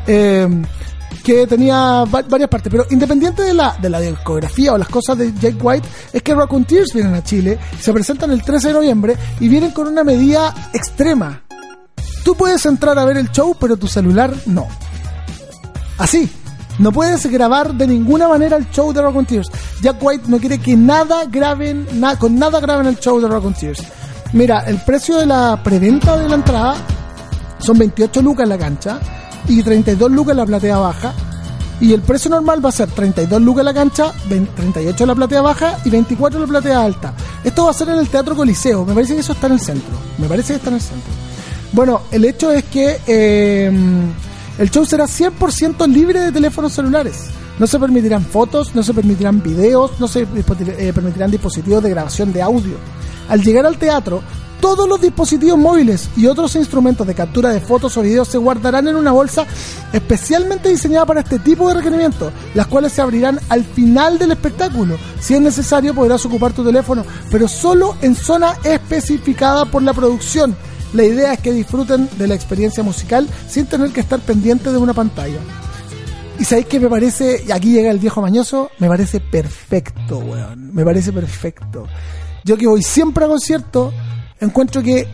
[0.07, 0.47] eh,
[1.23, 5.17] que tenía va- varias partes, pero independiente de la, de la discografía o las cosas
[5.17, 8.73] de Jake White, es que Raccoon Tears vienen a Chile, se presentan el 13 de
[8.75, 11.41] noviembre y vienen con una medida extrema.
[12.23, 14.67] Tú puedes entrar a ver el show, pero tu celular no.
[15.97, 16.29] Así.
[16.79, 19.49] No puedes grabar de ninguna manera el show de Raccoon Tears.
[19.81, 21.87] Jack White no quiere que nada graben,
[22.19, 23.81] con nada graben el show de Raccoon Tears.
[24.33, 26.75] Mira, el precio de la preventa de la entrada
[27.59, 28.99] son 28 lucas en la cancha
[29.47, 31.13] y 32 lucas en la platea baja.
[31.79, 35.07] Y el precio normal va a ser 32 lucas en la cancha, 20 38 en
[35.07, 37.13] la platea baja y 24 en la platea alta.
[37.43, 38.85] Esto va a ser en el Teatro Coliseo.
[38.85, 39.95] Me parece que eso está en el centro.
[40.17, 41.11] Me parece que está en el centro.
[41.71, 43.71] Bueno, el hecho es que eh,
[44.57, 47.25] el show será 100% libre de teléfonos celulares.
[47.59, 52.31] No se permitirán fotos, no se permitirán videos, no se eh, permitirán dispositivos de grabación
[52.31, 52.75] de audio.
[53.29, 54.21] Al llegar al teatro,
[54.61, 58.87] todos los dispositivos móviles y otros instrumentos de captura de fotos o videos se guardarán
[58.87, 59.45] en una bolsa
[59.93, 64.97] especialmente diseñada para este tipo de requerimientos, las cuales se abrirán al final del espectáculo.
[65.19, 70.55] Si es necesario, podrás ocupar tu teléfono, pero solo en zona especificada por la producción.
[70.93, 74.77] La idea es que disfruten de la experiencia musical sin tener que estar pendiente de
[74.77, 75.39] una pantalla.
[76.39, 80.73] Y sabéis que me parece, y aquí llega el viejo mañoso, me parece perfecto, weón.
[80.73, 81.87] Me parece perfecto.
[82.43, 83.93] Yo que voy siempre a conciertos,
[84.39, 85.07] encuentro que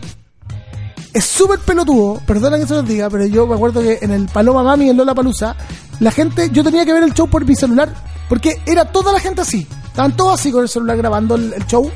[1.12, 4.26] es súper pelotudo, perdona que se los diga, pero yo me acuerdo que en el
[4.26, 5.56] Paloma Mami, en Lola Palusa,
[6.00, 7.88] la gente, yo tenía que ver el show por mi celular,
[8.28, 11.66] porque era toda la gente así, estaban todos así con el celular grabando el, el
[11.66, 11.90] show.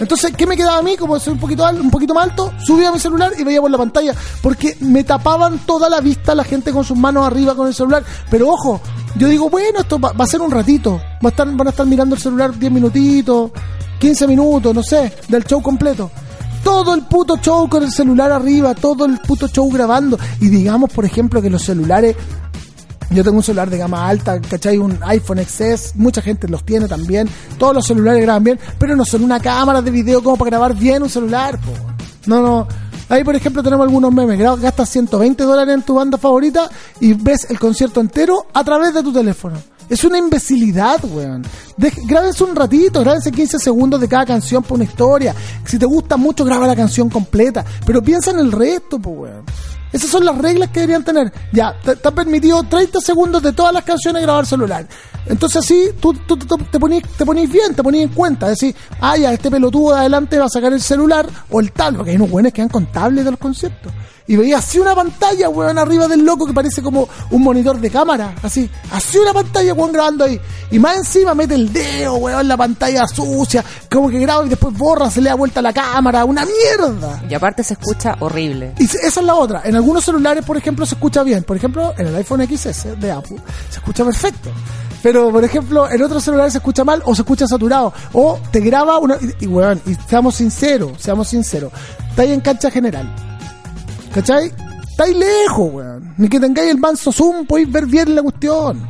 [0.00, 0.96] Entonces, ¿qué me quedaba a mí?
[0.96, 3.78] Como soy un poquito, un poquito más alto, subía mi celular y veía por la
[3.78, 7.74] pantalla, porque me tapaban toda la vista la gente con sus manos arriba con el
[7.74, 8.02] celular.
[8.30, 8.80] Pero ojo,
[9.16, 11.70] yo digo, bueno, esto va, va a ser un ratito, va a estar, van a
[11.70, 13.50] estar mirando el celular 10 minutitos,
[13.98, 16.10] 15 minutos, no sé, del show completo
[16.62, 20.18] todo el puto show con el celular arriba, todo el puto show grabando.
[20.40, 22.16] Y digamos, por ejemplo, que los celulares,
[23.10, 24.78] yo tengo un celular de gama alta, ¿cachai?
[24.78, 29.04] Un iPhone XS, mucha gente los tiene también, todos los celulares graban bien, pero no
[29.04, 31.72] son una cámara de video como para grabar bien un celular, po.
[32.26, 32.68] No, no.
[33.08, 34.38] Ahí, por ejemplo, tenemos algunos memes.
[34.38, 36.70] Gastas 120 dólares en tu banda favorita
[37.00, 39.56] y ves el concierto entero a través de tu teléfono.
[39.88, 41.42] Es una imbecilidad, weón.
[41.76, 45.34] Dej- Grábense un ratito, grábense 15 segundos de cada canción por una historia.
[45.64, 47.64] Si te gusta mucho, graba la canción completa.
[47.84, 49.42] Pero piensa en el resto, pues, weón.
[49.92, 51.32] Esas son las reglas que deberían tener.
[51.52, 54.86] Ya, te, han permitido 30 segundos de todas las canciones grabar celular.
[55.26, 58.48] Entonces así tú, tú- tú te ponís te ponís bien, te ponís en cuenta.
[58.48, 61.96] Decís, ah, ya, este pelotudo de adelante va a sacar el celular o el tal,
[61.96, 63.92] porque hay unos buenos que dan contables de los conciertos.
[64.26, 67.90] Y veía así una pantalla, weón, arriba del loco que parece como un monitor de
[67.90, 68.34] cámara.
[68.42, 70.40] Así, así una pantalla, weón, grabando ahí.
[70.70, 73.64] Y más encima mete el dedo, weón, la pantalla sucia.
[73.90, 76.24] Como que graba y después borra, se le da vuelta la cámara.
[76.24, 77.22] Una mierda.
[77.28, 78.74] Y aparte se escucha horrible.
[78.78, 79.62] Y esa es la otra.
[79.64, 81.42] En algunos celulares, por ejemplo, se escucha bien.
[81.42, 83.36] Por ejemplo, en el iPhone XS de Apple
[83.68, 84.50] se escucha perfecto.
[85.02, 87.92] Pero, por ejemplo, en otros celulares se escucha mal o se escucha saturado.
[88.12, 89.16] O te graba una...
[89.16, 91.72] Y, y, weón, y seamos sinceros, seamos sinceros.
[92.10, 93.29] Está ahí en cancha general.
[94.14, 94.52] ¿Cachai?
[94.90, 96.14] Está ahí lejos, weón.
[96.18, 98.86] Ni que tengáis el manso zoom, podéis ver bien la cuestión.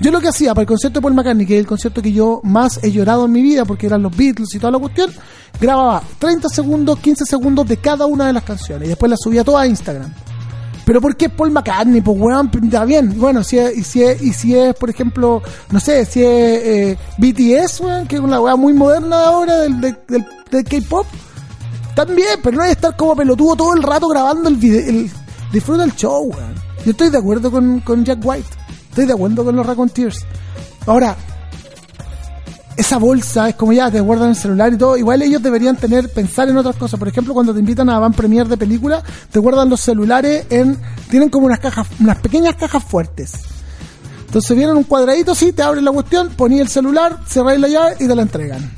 [0.00, 2.12] Yo lo que hacía para el concierto de Paul McCartney, que es el concierto que
[2.12, 5.10] yo más he llorado en mi vida, porque eran los Beatles y toda la cuestión,
[5.60, 9.44] grababa 30 segundos, 15 segundos de cada una de las canciones y después las subía
[9.44, 10.12] todas a Instagram.
[10.84, 12.00] Pero ¿por qué Paul McCartney?
[12.02, 13.18] Pues weón, está bien.
[13.18, 16.26] Bueno, si es, y si es, y si es, por ejemplo, no sé, si es
[16.26, 20.64] eh, BTS, weón, que es una weá muy moderna de ahora del, del, del- del
[20.64, 21.06] K-pop,
[21.94, 25.08] también, pero no es estar como pelotudo todo el rato grabando el video.
[25.52, 26.54] Disfruta el show, weón.
[26.84, 28.48] Yo estoy de acuerdo con, con Jack White.
[28.90, 30.24] Estoy de acuerdo con los Raconteurs.
[30.86, 31.16] Ahora,
[32.76, 34.96] esa bolsa es como ya te guardan el celular y todo.
[34.96, 36.98] Igual ellos deberían tener, pensar en otras cosas.
[36.98, 40.78] Por ejemplo, cuando te invitan a van premier de película, te guardan los celulares en,
[41.08, 43.32] tienen como unas cajas, unas pequeñas cajas fuertes.
[44.26, 47.96] Entonces vienen un cuadradito, sí, te abren la cuestión, poní el celular, cerráis la llave
[48.00, 48.68] y te la entregan.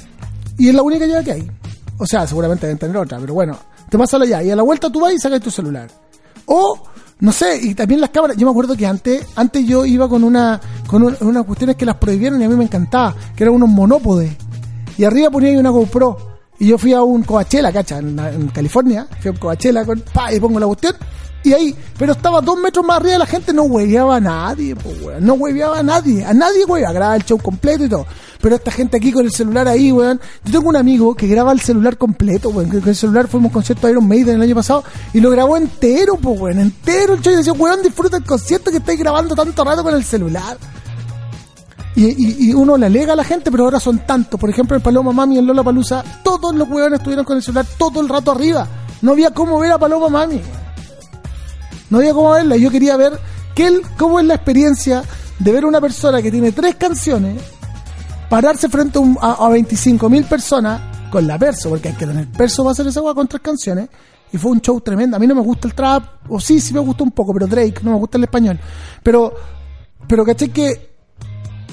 [0.59, 1.51] Y es la única llave que hay.
[1.99, 3.57] O sea, seguramente deben tener otra, pero bueno,
[3.89, 5.89] te pasa llave y a la vuelta tú vas y sacas tu celular.
[6.47, 6.79] O,
[7.21, 8.37] no sé, y también las cámaras.
[8.37, 11.87] Yo me acuerdo que antes, antes yo iba con una, con un- unas cuestiones que
[11.87, 14.33] las prohibieron y a mí me encantaba, que eran unos monópodes.
[14.99, 16.36] Y arriba ponía una GoPro.
[16.59, 19.07] Y yo fui a un Coachella, cacha, en, en California.
[19.21, 20.95] Fui a un Coachella con, pa, y pongo la cuestión.
[21.47, 25.25] Y ahí, pero estaba dos metros más arriba, la gente no hueveaba a nadie, weón.
[25.25, 26.25] No hueveaba a nadie.
[26.25, 28.05] A nadie hueveaba, grababa el show completo y todo.
[28.41, 30.21] Pero esta gente aquí con el celular ahí, weón.
[30.45, 32.69] Yo tengo un amigo que graba el celular completo, weón.
[32.69, 34.83] Con el celular fuimos a un concierto de Iron Maiden el año pasado
[35.15, 36.59] y lo grabó entero, pues, weón.
[36.59, 37.33] Entero el show.
[37.33, 40.59] Y decía, weón, disfruta el concierto que estáis grabando tanto rato con el celular.
[41.97, 44.39] Y, y- y uno le alega a la gente, pero ahora son tantos.
[44.39, 47.67] Por ejemplo, en Paloma Mami, en Lola Palusa, todos los huevones estuvieron con el celular
[47.79, 48.69] todo el rato arriba.
[49.03, 50.41] No había cómo ver a Paloma Mami.
[51.91, 52.57] No había cómo verla.
[52.57, 53.19] Yo quería ver
[53.55, 55.03] qué el- cómo es la experiencia
[55.39, 57.41] de ver una persona que tiene tres canciones
[58.29, 60.81] pararse frente a, un- a, 25 mil personas
[61.11, 63.89] con la perso, porque hay que tener perso para hacer esa hueá con tres canciones.
[64.33, 65.17] Y fue un show tremendo.
[65.17, 67.47] A mí no me gusta el trap, o sí, sí me gusta un poco, pero
[67.47, 68.59] Drake, no me gusta el español.
[69.03, 69.33] Pero,
[70.09, 70.96] pero caché que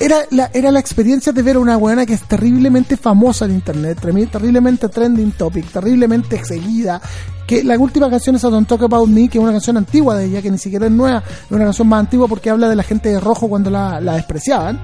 [0.04, 3.52] era la, era la experiencia de ver a una buena que es terriblemente famosa en
[3.52, 7.02] internet, terriblemente trending topic, terriblemente seguida.
[7.48, 10.18] Que la última canción es a Don't Talk About Me, que es una canción antigua
[10.18, 12.76] de ella, que ni siquiera es nueva, es una canción más antigua porque habla de
[12.76, 14.78] la gente de rojo cuando la, la despreciaban.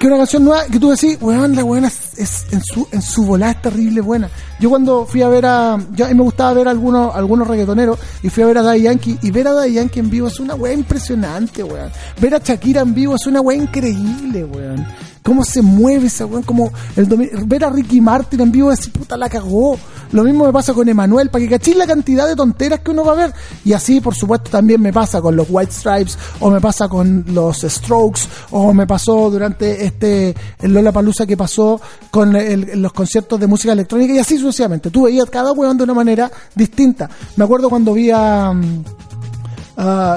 [0.00, 3.22] Que una canción nueva que tú decís, weón, la buena es, en su en su
[3.22, 4.30] volada es terrible buena.
[4.58, 7.46] Yo cuando fui a ver a, yo a mí me gustaba ver a algunos algunos
[7.46, 10.28] reggaetoneros y fui a ver a Daddy Yankee y ver a Daddy Yankee en vivo
[10.28, 11.90] es una weá impresionante, weón.
[12.18, 14.86] Ver a Shakira en vivo es una weá increíble, weón.
[15.22, 17.04] Cómo se mueve esa weón, como el
[17.44, 19.78] ver a Ricky Martin en vivo es puta la cagó.
[20.12, 23.04] Lo mismo me pasa con Emanuel, para que cachis la cantidad de tonteras que uno
[23.04, 23.32] va a ver.
[23.64, 27.24] Y así, por supuesto, también me pasa con los White Stripes, o me pasa con
[27.28, 32.36] los Strokes, o me pasó durante este, Lola Palusa que pasó con
[32.80, 34.90] los conciertos de música electrónica, y así sucesivamente.
[34.90, 37.08] Tú veías cada weón de una manera distinta.
[37.36, 38.52] Me acuerdo cuando vi a,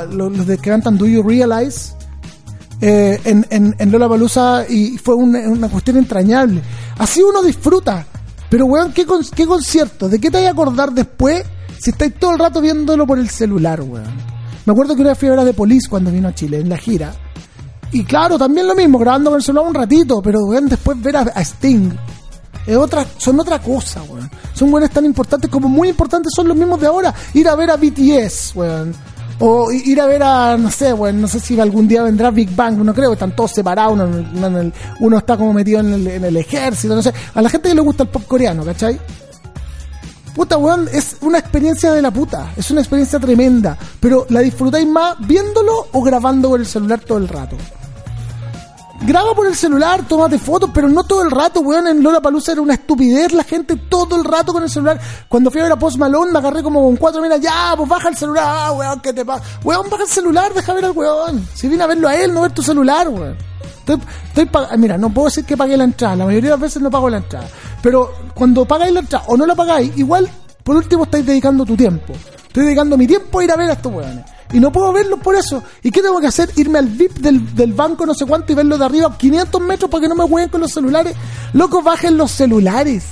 [0.09, 1.93] los, los de que cantan Do You Realize,
[2.81, 6.61] eh, en, en, en Lola Palusa y fue una, una cuestión entrañable.
[6.97, 8.05] Así uno disfruta.
[8.53, 10.07] Pero, weón, ¿qué, con- ¿qué concierto?
[10.07, 11.43] ¿De qué te vas a acordar después
[11.81, 14.05] si estáis todo el rato viéndolo por el celular, weón?
[14.63, 16.69] Me acuerdo que una fui a ver a The Police cuando vino a Chile, en
[16.69, 17.15] la gira.
[17.91, 21.17] Y claro, también lo mismo, grabando con el celular un ratito, pero, weón, después ver
[21.17, 21.93] a, a Sting.
[22.67, 24.29] Es otra, son otra cosa, weón.
[24.53, 27.11] Son weones tan importantes como muy importantes son los mismos de ahora.
[27.33, 28.93] Ir a ver a BTS, weón.
[29.45, 32.55] O ir a ver a, no sé, weón, no sé si algún día vendrá Big
[32.55, 35.93] Bang, no creo, están todos separados, uno, uno en el- uno está como metido en
[35.93, 37.11] el, en el ejército, no sé.
[37.33, 38.97] A la gente que le gusta el pop coreano, ¿cachai?
[40.33, 42.53] Puta, weón, es una experiencia de la puta.
[42.55, 43.77] Es una experiencia tremenda.
[43.99, 47.55] Pero la disfrutáis más viéndolo o grabando con el celular todo el rato.
[49.05, 51.87] Graba por el celular, tómate fotos, pero no todo el rato, weón.
[51.87, 54.97] En Lola Palusa era una estupidez la gente todo el rato con el celular.
[55.27, 57.89] Cuando fui a ver a Post Malone me agarré como con cuatro miras, ya, pues
[57.89, 59.43] baja el celular, ah, weón, ¿qué te pasa?
[59.61, 61.45] Weón, baja el celular, deja ver al weón.
[61.53, 63.35] Si vine a verlo a él, no ver tu celular, weón.
[63.79, 63.99] Estoy,
[64.33, 66.89] estoy Mira, no puedo decir que pagué la entrada, la mayoría de las veces no
[66.89, 67.49] pago la entrada.
[67.81, 70.29] Pero cuando pagáis la entrada o no la pagáis, igual,
[70.63, 72.13] por último, estáis dedicando tu tiempo.
[72.47, 74.32] Estoy dedicando mi tiempo a ir a ver a estos weones.
[74.53, 75.63] Y no puedo verlos por eso.
[75.81, 76.51] ¿Y qué tengo que hacer?
[76.55, 79.89] Irme al VIP del, del banco no sé cuánto y verlo de arriba 500 metros
[79.89, 81.15] para que no me jueguen con los celulares.
[81.53, 83.03] Loco, bajen los celulares.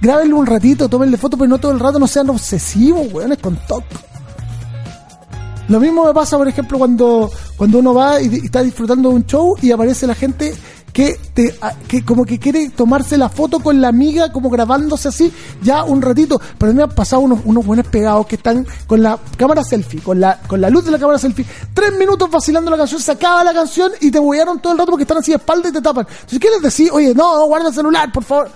[0.00, 3.56] Grábenlo un ratito, tómenle fotos, pero no todo el rato, no sean obsesivos, weones, con
[3.56, 3.84] TOC.
[5.68, 9.14] Lo mismo me pasa, por ejemplo, cuando, cuando uno va y, y está disfrutando de
[9.14, 10.54] un show y aparece la gente
[10.94, 11.52] que, te,
[11.88, 15.30] que como que quiere tomarse la foto con la amiga, como grabándose así,
[15.60, 16.40] ya un ratito.
[16.56, 20.20] Pero me han pasado unos, unos buenos pegados que están con la cámara selfie, con
[20.20, 23.42] la, con la luz de la cámara selfie, tres minutos vacilando la canción, se acaba
[23.42, 25.82] la canción y te bollaron todo el rato porque están así de espalda y te
[25.82, 26.06] tapan.
[26.08, 26.92] Entonces, ¿qué les decís?
[26.92, 28.48] Oye, no, no, guarda el celular, por favor.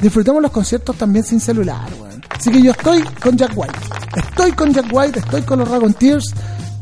[0.00, 2.22] Disfrutemos los conciertos también sin celular, weón.
[2.30, 3.74] Así que yo estoy con Jack White.
[4.16, 6.32] Estoy con Jack White, estoy con los Ragon Tears.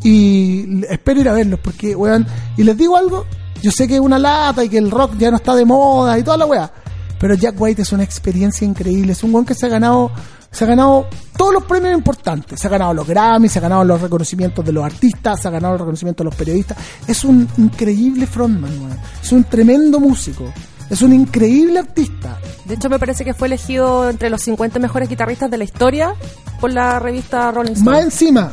[0.05, 2.27] y espero ir a verlos porque, weón,
[2.59, 3.25] y les digo algo,
[3.63, 6.19] yo sé que es una lata y que el rock ya no está de moda
[6.19, 6.73] y toda la weá,
[7.19, 10.11] pero Jack White es una experiencia increíble, es un weón que se ha ganado
[10.51, 11.07] se ha ganado
[11.37, 12.59] todos los premios importantes.
[12.61, 15.51] Se ha ganado los Grammy, se ha ganado los reconocimientos de los artistas, se ha
[15.51, 16.79] ganado el reconocimiento de los periodistas.
[17.07, 18.99] Es un increíble frontman, weón.
[19.23, 20.53] Es un tremendo músico.
[20.91, 22.39] Es un increíble artista.
[22.65, 26.15] De hecho, me parece que fue elegido entre los 50 mejores guitarristas de la historia
[26.61, 27.91] por la revista Rolling Stone.
[27.91, 28.53] Más encima,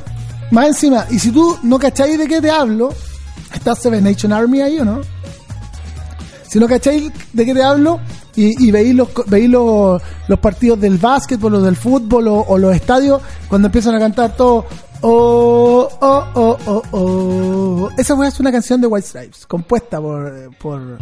[0.51, 2.89] más encima, y si tú no cacháis de qué te hablo,
[3.53, 5.01] está Seven Nation Army ahí o no?
[6.47, 7.99] Si no cacháis de qué te hablo
[8.35, 12.75] y, y veis, los, veis los, los partidos del básquetbol o del fútbol o, los
[12.75, 14.65] estadios, cuando empiezan a cantar todo,
[15.01, 17.89] oh, oh, oh, oh, oh.
[17.97, 20.97] Esa es una canción de White Stripes, compuesta por, por,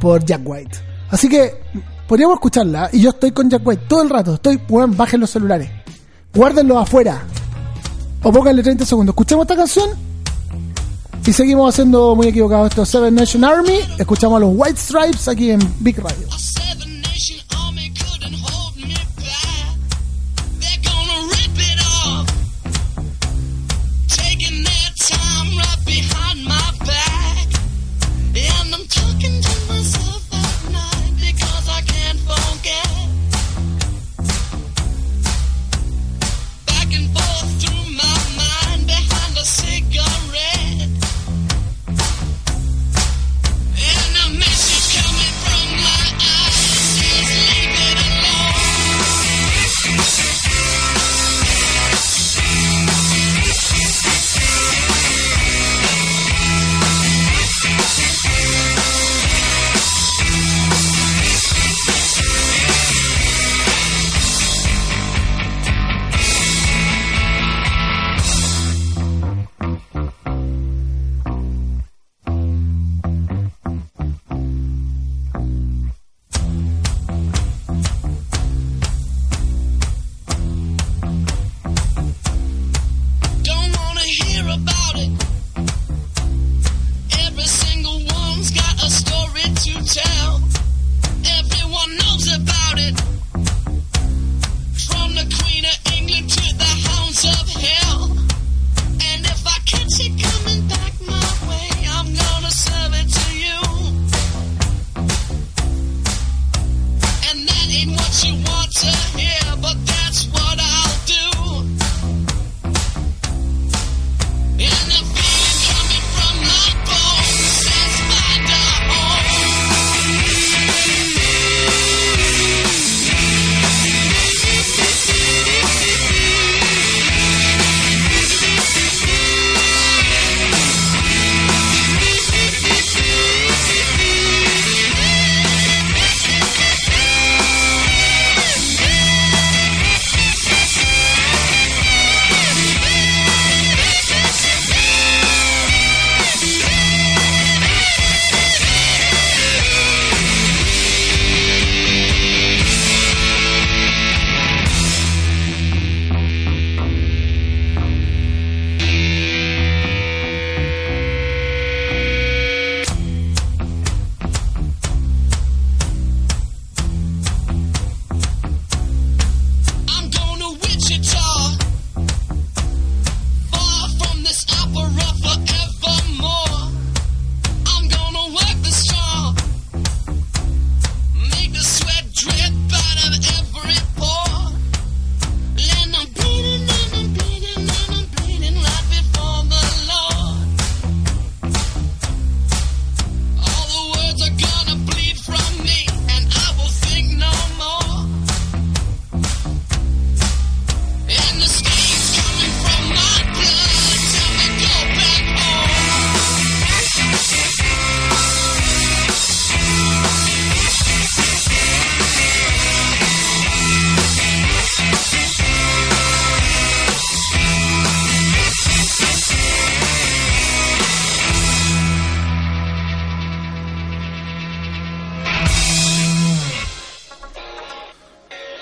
[0.00, 0.78] por Jack White.
[1.10, 1.60] Así que
[2.06, 4.34] podríamos escucharla y yo estoy con Jack White todo el rato.
[4.34, 5.70] Estoy, weón, bajen los celulares.
[6.34, 7.22] Guárdenlos afuera.
[8.22, 9.12] O pónganle 30 segundos.
[9.12, 9.90] Escuchemos esta canción.
[11.26, 12.84] Y seguimos haciendo muy equivocado esto.
[12.84, 13.78] Seven Nation Army.
[13.98, 16.28] Escuchamos a los White Stripes aquí en Big Radio.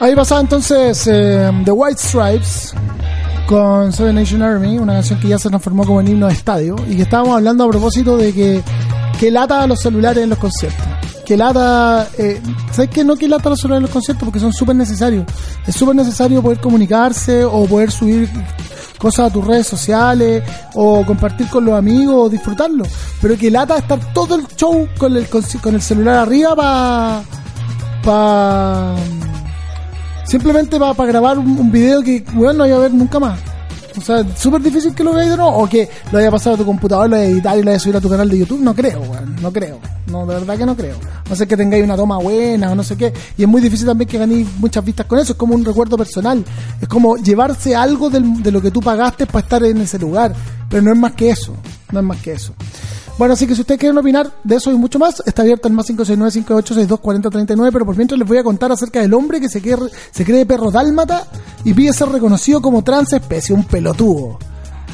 [0.02, 2.74] Ahí pasaba entonces eh, The White Stripes
[3.46, 6.74] con Seven Nation Army, una canción que ya se transformó como en himno de estadio
[6.88, 8.62] y que estábamos hablando a propósito de que,
[9.20, 10.84] que lata los celulares en los conciertos.
[11.24, 12.42] Que lata, eh,
[12.72, 13.04] ¿sabes qué?
[13.04, 15.24] No que lata los celulares en los conciertos porque son súper necesarios.
[15.68, 18.28] Es súper necesario poder comunicarse o poder subir
[18.98, 20.42] cosas a tus redes sociales
[20.74, 22.82] o compartir con los amigos o disfrutarlo.
[23.20, 25.44] Pero que lata estar todo el show con el, con,
[25.76, 27.22] el celular arriba para...
[28.02, 28.96] Pa,
[30.24, 33.38] simplemente para grabar un, video que, weón, no voy a ver nunca más.
[33.96, 35.54] O sea, súper difícil que lo veáis de nuevo.
[35.58, 37.98] O que lo haya pasado a tu computador, lo haya editado y lo haya subido
[37.98, 38.60] a tu canal de YouTube.
[38.60, 39.02] No creo.
[39.40, 39.80] No creo.
[40.06, 40.96] No, de verdad que no creo.
[41.28, 43.12] No sé que tengáis una toma buena o no sé qué.
[43.36, 45.32] Y es muy difícil también que ganéis muchas vistas con eso.
[45.32, 46.42] Es como un recuerdo personal.
[46.80, 50.34] Es como llevarse algo de lo que tú pagaste para estar en ese lugar.
[50.68, 51.54] Pero no es más que eso.
[51.90, 52.54] No es más que eso.
[53.18, 55.74] Bueno, así que si ustedes quieren opinar de eso y mucho más, está abierto el
[55.74, 59.76] más 569-5862-4039, pero por mientras les voy a contar acerca del hombre que se cree,
[60.10, 61.26] se cree perro dálmata
[61.64, 64.38] y pide ser reconocido como transespecie, un pelotudo.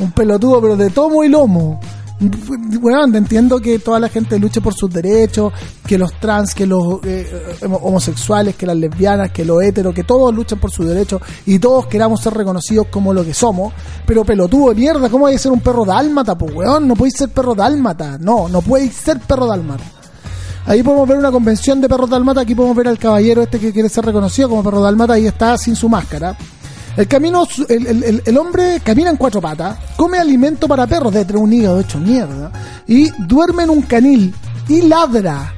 [0.01, 1.81] Un pelotudo, pero de tomo y lomo.
[2.21, 5.53] Bueno, entiendo que toda la gente luche por sus derechos,
[5.87, 10.03] que los trans, que los eh, eh, homosexuales, que las lesbianas, que los heteros, que
[10.03, 13.73] todos luchen por sus derechos y todos queramos ser reconocidos como lo que somos.
[14.05, 16.89] Pero pelotudo de mierda, ¿cómo hay que ser un perro dálmata, pues weón?
[16.89, 18.19] No podéis ser perro dálmata.
[18.19, 19.85] No, no podéis ser perro dálmata.
[20.67, 22.41] Ahí podemos ver una convención de perros dálmata.
[22.41, 25.15] Aquí podemos ver al caballero este que quiere ser reconocido como perro dálmata.
[25.15, 26.37] Ahí está sin su máscara.
[26.99, 31.13] El camino, el, el- el- el hombre camina en cuatro patas, come alimento para perros,
[31.15, 32.51] de un hígado hecho mierda,
[32.89, 34.35] y duerme en un canil
[34.69, 35.55] y ladra.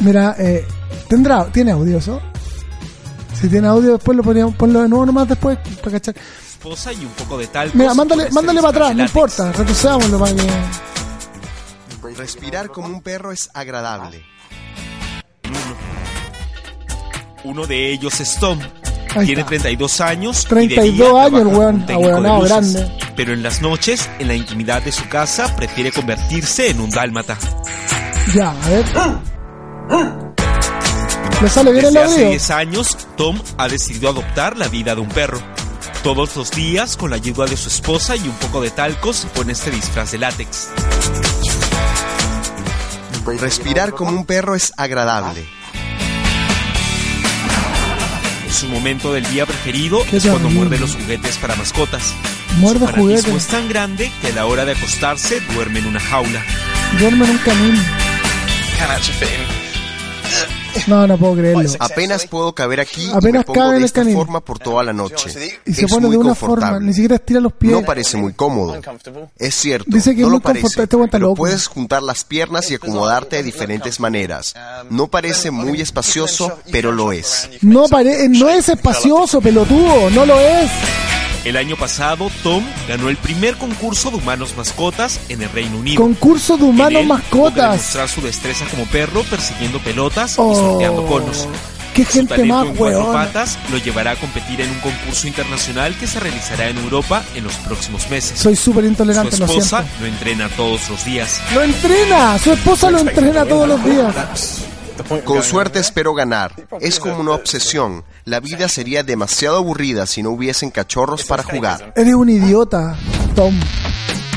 [0.00, 0.64] Mira, eh,
[1.08, 2.20] tendrá, tiene audio eso.
[3.40, 6.14] Si tiene audio, después lo poníamos, ponlo de nuevo nomás después para cachar.
[6.50, 7.78] esposa y un poco de talco.
[7.78, 10.42] Mira, mándale, mándale para atrás, no importa, retrocedámoslo para que.
[12.16, 14.22] Respirar como un perro es agradable.
[17.48, 18.58] Uno de ellos es Tom.
[19.16, 19.48] Ahí Tiene está.
[19.48, 20.44] 32 años.
[20.44, 22.48] y 32 de día años, el weón, luces.
[22.50, 22.92] grande.
[23.16, 27.38] Pero en las noches, en la intimidad de su casa, prefiere convertirse en un dálmata.
[28.34, 28.84] Ya, a ver.
[31.40, 32.28] ¿Le sale bien el Desde hace audio?
[32.28, 35.40] 10 años, Tom ha decidido adoptar la vida de un perro.
[36.02, 39.26] Todos los días, con la ayuda de su esposa y un poco de talco, se
[39.28, 40.68] pone este disfraz de látex.
[43.40, 45.48] Respirar como un perro es agradable.
[48.58, 52.12] Su momento del día preferido Qué es cuando muerde los juguetes para mascotas.
[52.56, 53.32] Muerde Su juguetes.
[53.36, 56.44] es tan grande que a la hora de acostarse duerme en una jaula.
[56.98, 57.80] Duerme en un camino.
[60.86, 61.68] No, no puedo creerlo.
[61.78, 64.14] Apenas puedo caber aquí y Apenas me pongo cabe de esta canil.
[64.16, 65.30] forma por toda la noche.
[65.66, 67.72] Y se es pone muy de una forma, ni siquiera estira los pies.
[67.72, 68.80] No parece muy cómodo.
[69.38, 70.62] Es cierto, Dice que no es lo muy parece.
[70.62, 71.04] confortable.
[71.04, 71.36] Este pero loco.
[71.36, 74.54] puedes juntar las piernas y acomodarte de diferentes maneras.
[74.90, 77.48] No parece muy espacioso, pero lo es.
[77.62, 80.70] No, pare no es espacioso, pelotudo, no lo es.
[81.44, 86.02] El año pasado, Tom ganó el primer concurso de humanos mascotas en el Reino Unido.
[86.02, 87.70] Concurso de En humanos él, tuvo que mascotas.
[87.72, 91.48] demostrar su destreza como perro persiguiendo pelotas y Oh, sorteando conos.
[91.94, 95.26] qué Su gente talento más en cuatro patas lo llevará a competir en un concurso
[95.26, 98.38] internacional que se realizará en Europa en los próximos meses.
[98.38, 100.00] Soy súper Su intolerante, lo esposa siento.
[100.00, 101.40] lo entrena todos los días.
[101.54, 104.14] Lo entrena, su esposa lo entrena todos los días.
[105.24, 106.52] Con suerte espero ganar.
[106.80, 108.04] Es como una obsesión.
[108.24, 111.92] La vida sería demasiado aburrida si no hubiesen cachorros para jugar.
[111.96, 112.96] Eres un idiota,
[113.34, 113.54] Tom.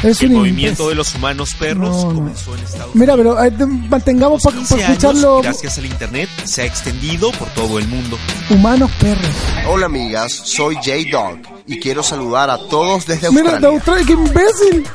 [0.04, 0.90] Eres El un movimiento imbécil.
[0.90, 2.16] de los humanos perros No, no.
[2.16, 5.42] comenzó en Estados Mira, pero eh, te- mantengamos para 15 años, escucharlo.
[5.44, 8.18] gracias al internet, se ha extendido por todo el mundo.
[8.50, 9.30] Humanos perros.
[9.68, 11.38] Hola amigas, soy J-Dog
[11.68, 13.78] y quiero saludar a todos desde Mira, de Australia.
[13.78, 14.88] Australia, qué imbécil.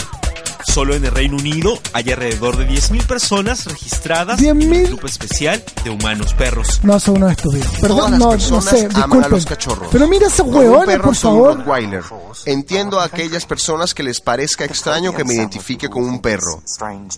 [0.66, 4.62] Solo en el Reino Unido hay alrededor de 10.000 personas registradas 10.000.
[4.62, 6.80] en el grupo especial de humanos perros.
[6.82, 7.66] No, son unos estúpidos.
[7.80, 9.30] Perdón, Todas las no, no personas sé, aman a disculpen.
[9.30, 9.88] los cachorros.
[9.90, 11.56] Pero mira huevones, perro por favor.
[11.58, 12.02] Rottweiler.
[12.44, 16.62] Entiendo a aquellas personas que les parezca extraño que me identifique con un perro.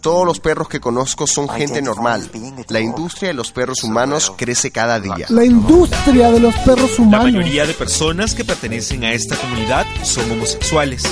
[0.00, 2.30] Todos los perros que conozco son gente normal.
[2.68, 5.26] La industria de los perros humanos crece cada día.
[5.30, 7.32] La industria de los perros La humanos.
[7.32, 11.02] mayoría de personas que pertenecen a esta comunidad son homosexuales.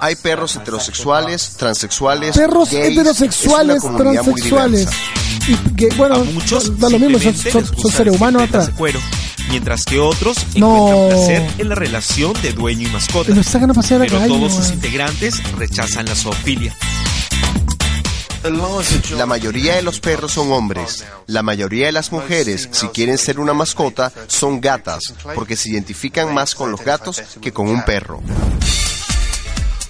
[0.00, 2.92] Hay perros heterosexuales, transexuales, Perros gays.
[2.98, 4.80] heterosexuales, Es una comunidad muy transexuales.
[4.80, 5.00] diversa.
[5.48, 8.70] Y que, bueno, A muchos da lo mismo, son, son- seres humanos atrás.
[8.76, 8.98] cuero,
[9.50, 10.76] mientras que otros No.
[10.76, 13.32] encuentran placer en la relación de dueño y mascota.
[13.34, 14.28] Los sacan a pasear Pero calle.
[14.34, 16.76] todos sus integrantes rechazan la zoofilia.
[19.16, 21.04] La mayoría de los perros son hombres.
[21.26, 25.00] La mayoría de las mujeres, si quieren ser una mascota, son gatas,
[25.34, 28.20] porque se identifican más con los gatos que con un perro.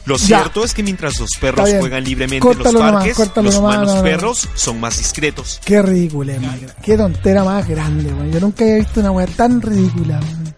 [0.07, 0.39] Lo Ya.
[0.39, 3.89] cierto es que mientras los perros juegan libremente Córtalo en los parques, los nomás, humanos
[3.89, 4.03] no, no.
[4.03, 5.61] perros son más discretos.
[5.65, 6.35] Qué ridícula,
[6.83, 8.31] qué tontera más grande, weón.
[8.31, 10.21] Yo nunca había visto una weá tan ridícula.
[10.21, 10.55] weón.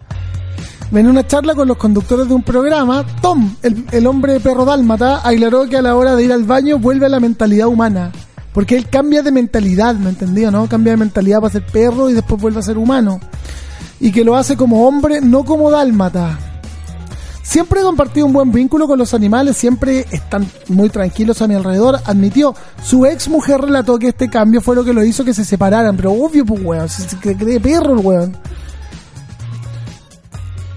[1.01, 5.21] En una charla con los conductores de un programa, Tom, el, el hombre perro dálmata,
[5.27, 8.11] aclaró que a la hora de ir al baño vuelve a la mentalidad humana.
[8.53, 10.51] Porque él cambia de mentalidad, ¿me entendió?
[10.51, 10.67] ¿No?
[10.69, 13.21] Cambia de mentalidad para ser perro y después vuelve a ser humano.
[14.01, 16.39] Y que lo hace como hombre, no como dálmata.
[17.49, 21.55] Siempre he compartido un buen vínculo con los animales, siempre están muy tranquilos a mi
[21.55, 22.55] alrededor, admitió.
[22.85, 25.97] Su ex mujer relató que este cambio fue lo que lo hizo que se separaran,
[25.97, 28.37] pero obvio, pues, weón, se, cree perro el weón.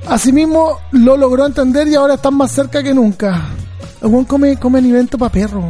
[0.07, 3.49] Asimismo, lo logró entender y ahora están más cerca que nunca.
[4.01, 5.67] El weón come, come alimento para perro.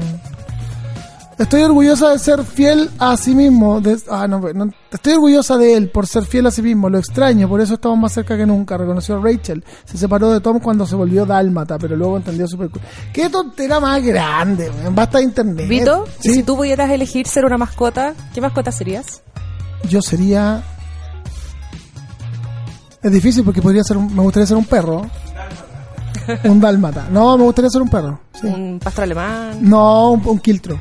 [1.42, 3.82] Estoy orgullosa de ser fiel a sí mismo.
[3.82, 6.88] de- ah, no, no, estoy orgullosa de él por ser fiel a sí mismo.
[6.88, 8.78] Lo extraño, por eso estamos más cerca que nunca.
[8.78, 9.64] Reconoció Rachel.
[9.86, 12.70] Se separó de Tom cuando se volvió dálmata, pero luego entendió super.
[13.12, 14.72] Qué tontera más grande.
[14.92, 15.68] Basta de internet.
[15.68, 19.24] Vito, y si tú pudieras elegir ser una mascota, ¿qué mascota serías?
[19.89, 20.62] yo sería.
[23.02, 25.02] Es difícil porque podría ser un- me gustaría ser un perro.
[26.44, 27.08] Un dálmata.
[27.10, 28.20] No, me gustaría ser un perro.
[28.39, 28.46] sí.
[28.46, 30.80] Un pastor alemán, No, un, un quiltro.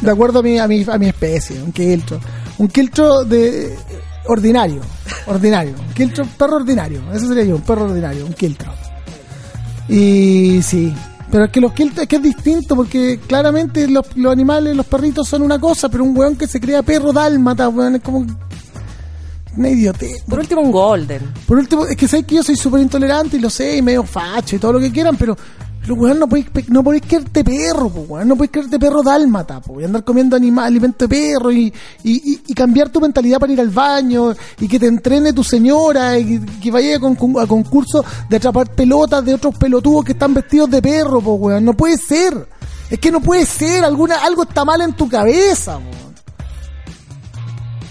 [0.00, 2.20] De acuerdo a mi, a mi, a mi especie, un quiltro.
[2.58, 3.76] Un quiltro de
[4.26, 4.80] ordinario,
[5.26, 5.74] ordinario.
[5.78, 7.02] Un quiltro, perro ordinario.
[7.12, 8.72] Ese sería yo, un perro ordinario, un quiltro.
[9.88, 10.94] Y sí,
[11.30, 14.86] pero es que los quiltros es que es distinto porque claramente los, los animales, los
[14.86, 18.26] perritos son una cosa, pero un weón que se crea perro dálmata, weón, es como
[19.56, 20.22] una idiotez.
[20.28, 21.22] Por último, un golden.
[21.46, 24.02] Por último, es que sabes que yo soy súper intolerante y lo sé, y medio
[24.04, 25.36] facho y todo lo que quieran, pero,
[25.86, 27.02] pero weón, no podéis, no podéis
[27.44, 31.08] perro, po, weón, no podéis creerte perro dálmata, po, y andar comiendo anima- alimento de
[31.08, 31.72] perro y,
[32.02, 36.40] y, cambiar tu mentalidad para ir al baño y que te entrene tu señora y
[36.40, 40.34] que, que vaya a, con- a concursos de atrapar pelotas de otros pelotudos que están
[40.34, 42.48] vestidos de perro, po, weón, no puede ser.
[42.90, 46.14] Es que no puede ser, alguna, algo está mal en tu cabeza, weón.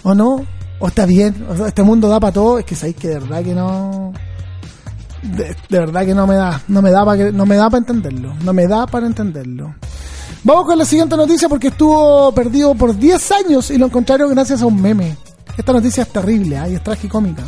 [0.03, 0.45] ¿O no?
[0.79, 1.33] ¿O está bien?
[1.49, 2.59] O este mundo da para todo.
[2.59, 4.13] Es que sabéis que de verdad que no.
[5.25, 6.61] De, verdad que no me da.
[6.67, 8.33] No me da para no me da entenderlo.
[8.43, 9.75] No me da para entenderlo.
[10.43, 14.61] Vamos con la siguiente noticia porque estuvo perdido por 10 años y lo encontraron gracias
[14.61, 15.17] a un meme.
[15.57, 16.69] Esta noticia es terrible ¿ah?
[16.69, 17.43] y es tragicómica.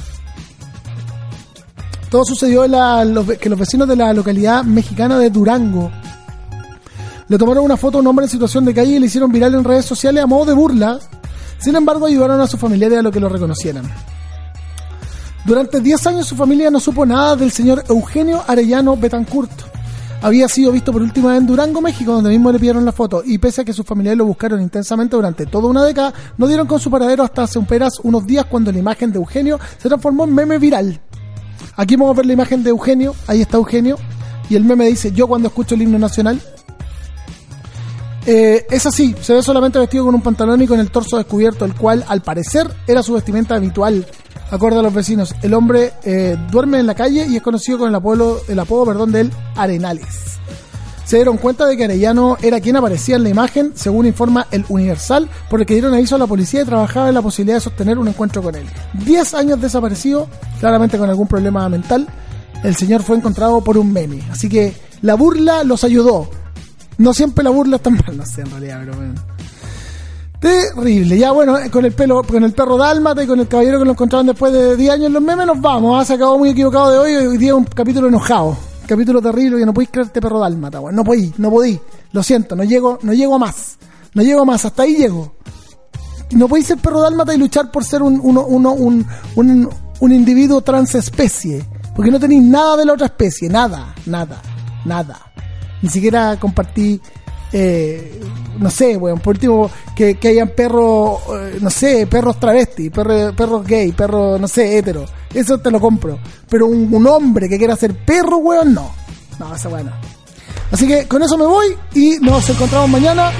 [2.09, 5.91] Todo sucedió en la, los, que los vecinos de la localidad mexicana de Durango
[7.27, 9.53] le tomaron una foto a un hombre en situación de calle y le hicieron viral
[9.53, 10.99] en redes sociales a modo de burla.
[11.59, 13.83] Sin embargo, ayudaron a sus familiares a lo que lo reconocieran.
[15.45, 19.51] Durante 10 años su familia no supo nada del señor Eugenio Arellano Betancourt.
[20.21, 23.21] Había sido visto por última vez en Durango, México, donde mismo le pidieron la foto,
[23.23, 26.65] y pese a que sus familiares lo buscaron intensamente durante toda una década, no dieron
[26.65, 29.87] con su paradero hasta hace un peras unos días cuando la imagen de Eugenio se
[29.87, 30.99] transformó en meme viral.
[31.75, 33.97] Aquí vamos a ver la imagen de Eugenio, ahí está Eugenio,
[34.49, 36.41] y el meme dice, yo cuando escucho el himno nacional,
[38.25, 41.63] eh, es así, se ve solamente vestido con un pantalón y con el torso descubierto,
[41.63, 44.05] el cual al parecer era su vestimenta habitual.
[44.49, 47.89] Acorde a los vecinos, el hombre eh, duerme en la calle y es conocido con
[47.89, 50.37] el apodo, el apodo perdón, de él Arenales.
[51.03, 54.65] Se dieron cuenta de que Arellano era quien aparecía en la imagen, según informa el
[54.67, 57.61] Universal, por el que dieron aviso a la policía y trabajaba en la posibilidad de
[57.61, 58.65] sostener un encuentro con él.
[59.05, 60.27] Diez años desaparecido,
[60.59, 62.07] claramente con algún problema mental,
[62.63, 64.21] el señor fue encontrado por un meme.
[64.31, 66.29] Así que la burla los ayudó.
[66.97, 69.36] No siempre la burla está mal, no sé en realidad, pero bueno.
[70.39, 71.17] Terrible.
[71.17, 73.85] Ya bueno, eh, con el pelo, con el perro dálmata y con el caballero que
[73.85, 75.99] lo encontraron después de 10 años en los memes, nos vamos.
[75.99, 77.15] Ah, se acabó muy equivocado de hoy.
[77.27, 78.55] Hoy día un capítulo enojado.
[78.85, 80.95] Capítulo terrible que no podéis creerte perro dálmata, weón.
[80.95, 81.79] No podéis, no podéis.
[82.11, 83.77] Lo siento, no llego, no llego más.
[84.13, 85.35] No llego a más, hasta ahí llego.
[86.31, 89.69] No podéis ser perro dálmata y luchar por ser un, uno, un, un,
[89.99, 91.65] un individuo transespecie.
[91.95, 94.39] Porque no tenéis nada de la otra especie, nada, nada,
[94.85, 95.19] nada.
[95.81, 97.01] Ni siquiera compartí,
[97.53, 98.19] eh,
[98.59, 103.33] no sé, weón, por último, que, que hayan perros, eh, no sé, perros travesti, perro-
[103.35, 105.05] perros gay, perros, no sé, hetero.
[105.33, 106.17] Eso te lo compro.
[106.49, 108.91] Pero un, un hombre que quiera ser perro, weón, no.
[109.39, 109.91] No, esa weón.
[110.71, 113.31] Así que con eso me voy y nos encontramos mañana.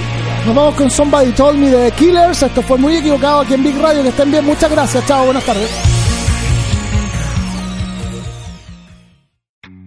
[0.46, 2.42] Nos vamos con Somebody Told Me de Killers.
[2.42, 4.02] Esto fue muy equivocado aquí en Big Radio.
[4.02, 4.44] Que estén bien.
[4.46, 5.04] Muchas gracias.
[5.06, 5.24] Chao.
[5.26, 5.97] Buenas tardes.